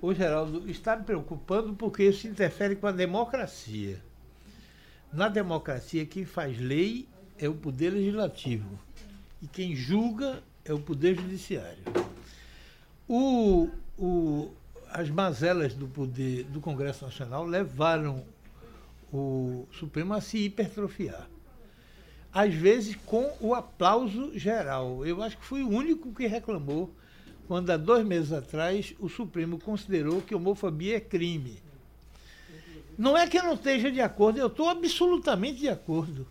[0.00, 4.00] Ô, Geraldo, está me preocupando porque isso interfere com a democracia.
[5.12, 8.78] Na democracia, quem faz lei é o poder legislativo
[9.42, 11.82] e quem julga é o poder judiciário.
[13.08, 14.50] O, o,
[14.90, 18.24] as mazelas do poder do Congresso Nacional levaram
[19.12, 21.26] o Supremo a se hipertrofiar
[22.32, 25.04] às vezes com o aplauso geral.
[25.04, 26.90] Eu acho que fui o único que reclamou
[27.46, 31.58] quando há dois meses atrás o Supremo considerou que homofobia é crime.
[32.96, 36.26] Não é que eu não esteja de acordo, eu estou absolutamente de acordo.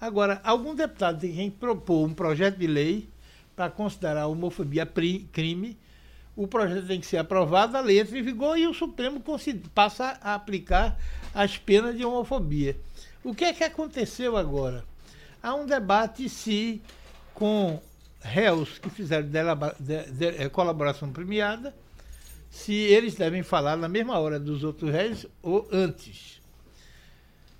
[0.00, 3.08] Agora, algum deputado tem que propor um projeto de lei
[3.54, 5.78] para considerar a homofobia crime,
[6.34, 9.22] o projeto tem que ser aprovado, a lei entra em vigor e o Supremo
[9.74, 10.98] passa a aplicar
[11.34, 12.76] as penas de homofobia.
[13.22, 14.84] O que é que aconteceu agora?
[15.42, 16.80] há um debate se
[17.34, 17.82] com
[18.20, 19.38] réus que fizeram de,
[19.80, 21.74] de, de, eh, colaboração premiada,
[22.48, 26.40] se eles devem falar na mesma hora dos outros réus ou antes.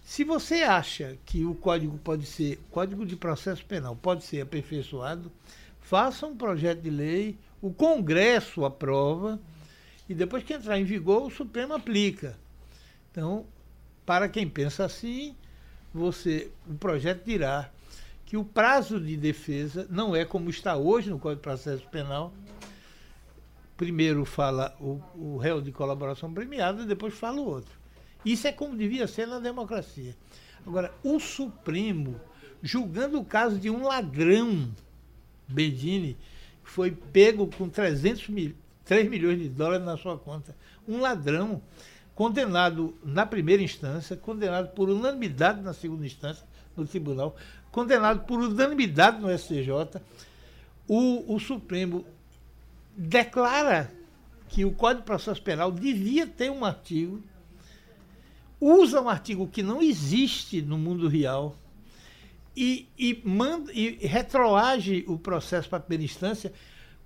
[0.05, 5.32] Se você acha que o código pode ser, código de processo penal pode ser aperfeiçoado,
[5.82, 9.38] faça um projeto de lei O Congresso aprova
[10.08, 12.36] e depois que entrar em vigor, o Supremo aplica.
[13.10, 13.46] Então,
[14.04, 15.36] para quem pensa assim,
[15.92, 17.70] você, o projeto dirá
[18.26, 22.32] que o prazo de defesa não é como está hoje no Código de Processo Penal.
[23.76, 27.72] Primeiro fala o, o réu de colaboração premiada, depois fala o outro.
[28.24, 30.16] Isso é como devia ser na democracia.
[30.66, 32.20] Agora, o Supremo,
[32.62, 34.70] julgando o caso de um ladrão,
[35.53, 36.16] Bedini,
[36.62, 40.57] foi pego com 300 mil, 3 milhões de dólares na sua conta.
[40.88, 41.62] Um ladrão
[42.14, 46.46] condenado na primeira instância, condenado por unanimidade na segunda instância,
[46.76, 47.36] no tribunal,
[47.70, 50.00] condenado por unanimidade no STJ.
[50.88, 52.05] O, o Supremo
[52.96, 53.90] declara
[54.48, 57.22] que o Código de Processo Penal devia ter um artigo,
[58.61, 61.57] usa um artigo que não existe no mundo real
[62.57, 66.53] e, e, manda, e retroage o processo para a primeira instância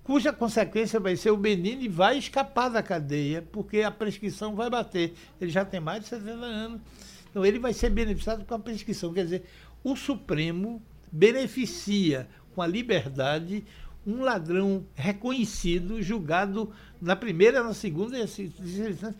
[0.07, 5.13] cuja consequência vai ser o Benini vai escapar da cadeia, porque a prescrição vai bater.
[5.39, 6.81] Ele já tem mais de 70 anos.
[7.29, 9.13] Então ele vai ser beneficiado com a prescrição.
[9.13, 9.43] Quer dizer,
[9.83, 10.81] o Supremo
[11.11, 12.25] beneficia
[12.55, 13.65] com a liberdade
[14.05, 16.71] um ladrão reconhecido, julgado
[17.01, 19.15] na primeira, na segunda e na terceira instância,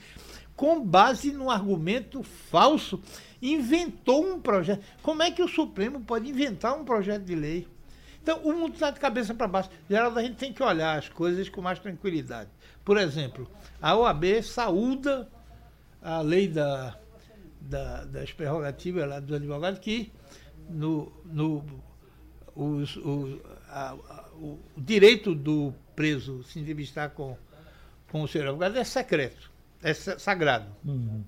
[0.55, 3.01] com base num argumento falso,
[3.41, 4.83] inventou um projeto.
[5.01, 7.67] Como é que o Supremo pode inventar um projeto de lei?
[8.21, 9.69] Então, o mundo está de cabeça para baixo.
[9.89, 12.49] Geraldo, a gente tem que olhar as coisas com mais tranquilidade.
[12.83, 13.49] Por exemplo,
[13.81, 15.29] a OAB saúda
[16.01, 16.97] a lei da,
[17.61, 20.11] da, das prerrogativas lá dos advogados que
[20.69, 21.63] no, no,
[22.55, 23.95] os, o, a,
[24.35, 27.37] o, direito do preso se entrevistar com,
[28.11, 30.75] com o senhor advogado é secreto, é sagrado.
[30.85, 31.23] Uhum.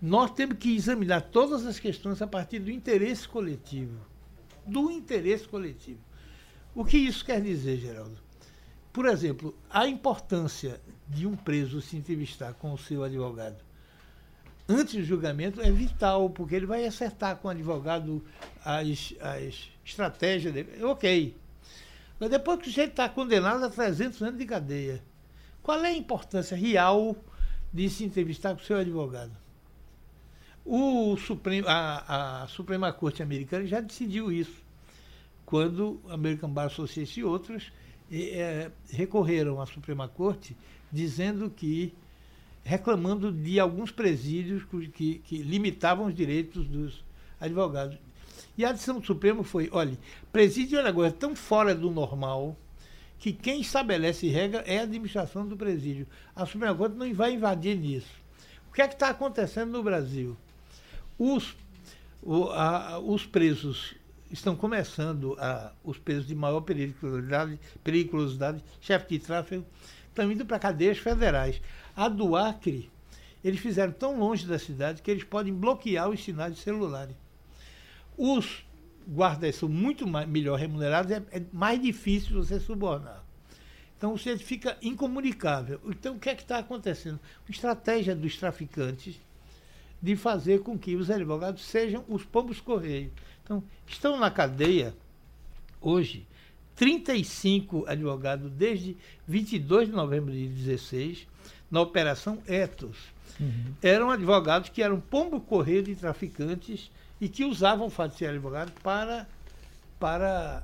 [0.00, 3.98] Nós temos que examinar todas as questões a partir do interesse coletivo
[4.66, 6.00] do interesse coletivo.
[6.74, 8.18] O que isso quer dizer, Geraldo?
[8.92, 13.64] Por exemplo, a importância de um preso se entrevistar com o seu advogado
[14.68, 18.24] antes do julgamento é vital, porque ele vai acertar com o advogado
[18.64, 20.82] as, as estratégias dele.
[20.82, 21.36] Ok.
[22.18, 25.02] Mas depois que o sujeito está condenado a 300 anos de cadeia,
[25.62, 27.14] qual é a importância real
[27.72, 29.45] de se entrevistar com o seu advogado?
[30.68, 34.64] O Supremo, a, a Suprema Corte Americana já decidiu isso,
[35.44, 37.72] quando a American Bar Association e outros
[38.10, 40.56] é, recorreram à Suprema Corte
[40.90, 41.94] dizendo que
[42.64, 47.04] reclamando de alguns presídios que, que limitavam os direitos dos
[47.40, 47.96] advogados.
[48.58, 49.96] E a decisão do Supremo foi, olha,
[50.32, 52.56] presídio é agora tão fora do normal
[53.20, 56.08] que quem estabelece regra é a administração do presídio.
[56.34, 58.10] A Suprema Corte não vai invadir nisso.
[58.68, 60.36] O que é que está acontecendo no Brasil?
[61.18, 61.54] Os,
[62.22, 63.94] o, a, os presos
[64.30, 69.64] estão começando, a, os presos de maior periculosidade, periculosidade chefe de tráfego,
[70.08, 71.60] estão indo para cadeias federais.
[71.94, 72.90] A do Acre,
[73.42, 77.16] eles fizeram tão longe da cidade que eles podem bloquear os sinais de celulares.
[78.16, 78.64] Os
[79.08, 83.24] guardas são muito mais, melhor remunerados, é, é mais difícil você subornar.
[83.96, 85.80] Então você fica incomunicável.
[85.86, 87.20] Então o que é que está acontecendo?
[87.48, 89.18] A estratégia dos traficantes
[90.06, 93.10] de fazer com que os advogados sejam os pombos correios.
[93.42, 94.94] Então, estão na cadeia
[95.80, 96.24] hoje
[96.76, 98.96] 35 advogados desde
[99.26, 101.26] 22 de novembro de 16,
[101.68, 102.96] na Operação Etos.
[103.40, 103.74] Uhum.
[103.82, 106.88] Eram advogados que eram pombo correio de traficantes
[107.20, 109.26] e que usavam o fato de ser advogado para,
[109.98, 110.62] para,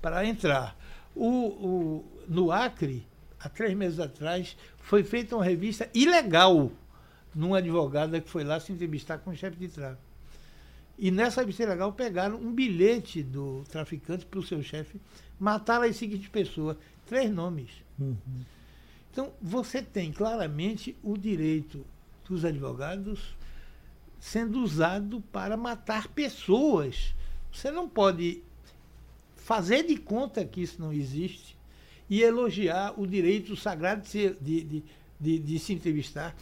[0.00, 0.76] para entrar.
[1.14, 3.06] O, o, no Acre,
[3.38, 6.72] há três meses atrás, foi feita uma revista ilegal
[7.34, 10.02] num advogado que foi lá se entrevistar com o chefe de tráfico.
[10.98, 15.00] E nessa revista legal pegaram um bilhete do traficante para o seu chefe,
[15.38, 16.76] mataram as seguintes pessoas,
[17.06, 17.70] três nomes.
[17.98, 18.16] Uhum.
[19.10, 21.84] Então, você tem claramente o direito
[22.28, 23.36] dos advogados
[24.18, 27.14] sendo usado para matar pessoas.
[27.52, 28.42] Você não pode
[29.36, 31.56] fazer de conta que isso não existe
[32.08, 34.84] e elogiar o direito sagrado de, de, de,
[35.18, 36.36] de, de se entrevistar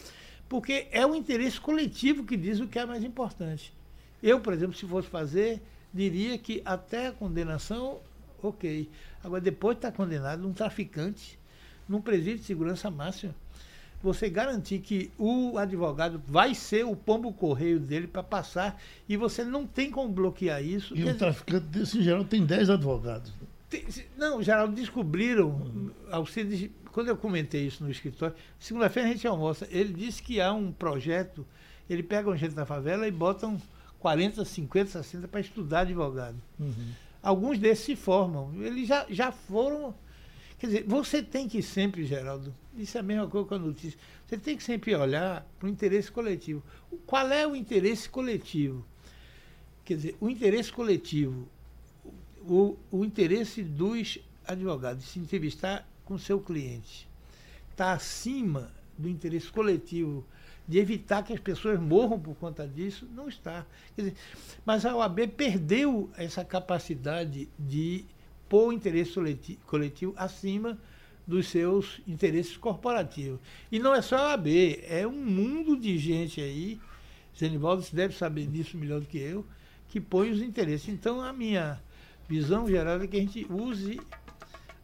[0.50, 3.72] porque é o interesse coletivo que diz o que é mais importante.
[4.20, 5.62] Eu, por exemplo, se fosse fazer,
[5.94, 8.00] diria que até a condenação,
[8.42, 8.90] ok.
[9.22, 11.38] Agora, depois de estar condenado, um traficante,
[11.88, 13.32] num presídio de segurança máxima,
[14.02, 19.44] você garantir que o advogado vai ser o pombo correio dele para passar e você
[19.44, 20.96] não tem como bloquear isso.
[20.96, 23.32] E um traficante desse geral tem 10 advogados.
[24.16, 25.90] Não, geral, descobriram.
[26.10, 30.52] Alcides quando eu comentei isso no escritório, segunda-feira a gente almoça, ele disse que há
[30.52, 31.46] um projeto,
[31.88, 33.60] ele pega um gente da favela e botam
[34.00, 36.40] 40, 50, 60 para estudar advogado.
[36.58, 36.92] Uhum.
[37.22, 38.52] Alguns desses se formam.
[38.62, 39.94] Eles já, já foram.
[40.58, 43.98] Quer dizer, você tem que sempre, Geraldo, isso é a mesma coisa com a notícia,
[44.26, 46.62] você tem que sempre olhar para o interesse coletivo.
[47.06, 48.84] Qual é o interesse coletivo?
[49.84, 51.48] Quer dizer, o interesse coletivo,
[52.42, 57.08] o, o interesse dos advogados de se entrevistar com seu cliente
[57.70, 60.24] está acima do interesse coletivo
[60.66, 63.66] de evitar que as pessoas morram por conta disso, não está.
[63.96, 64.14] Dizer,
[64.64, 68.04] mas a OAB perdeu essa capacidade de
[68.48, 69.14] pôr o interesse
[69.66, 70.78] coletivo acima
[71.26, 73.40] dos seus interesses corporativos.
[73.70, 74.46] E não é só a OAB,
[74.84, 76.80] é um mundo de gente aí,
[77.36, 79.44] Zenivaldo deve saber disso melhor do que eu,
[79.88, 80.88] que põe os interesses.
[80.88, 81.80] Então, a minha
[82.30, 84.00] visão geral é que a gente use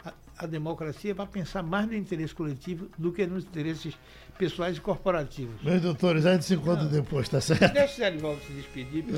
[0.05, 3.95] a, a democracia para pensar mais no interesse coletivo do que nos interesses
[4.37, 5.55] pessoais e corporativos.
[5.63, 6.91] Meus doutores, a gente se encontra Não.
[6.91, 7.73] depois, tá certo?
[7.73, 9.05] Deixa o Zenivaldo se despedir.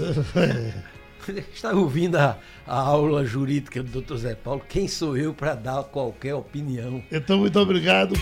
[1.53, 4.17] Está ouvindo a, a, aula jurídica do Dr.
[4.17, 4.63] Zé Paulo.
[4.69, 7.03] Quem sou eu para dar qualquer opinião?
[7.11, 8.15] Então, muito obrigado.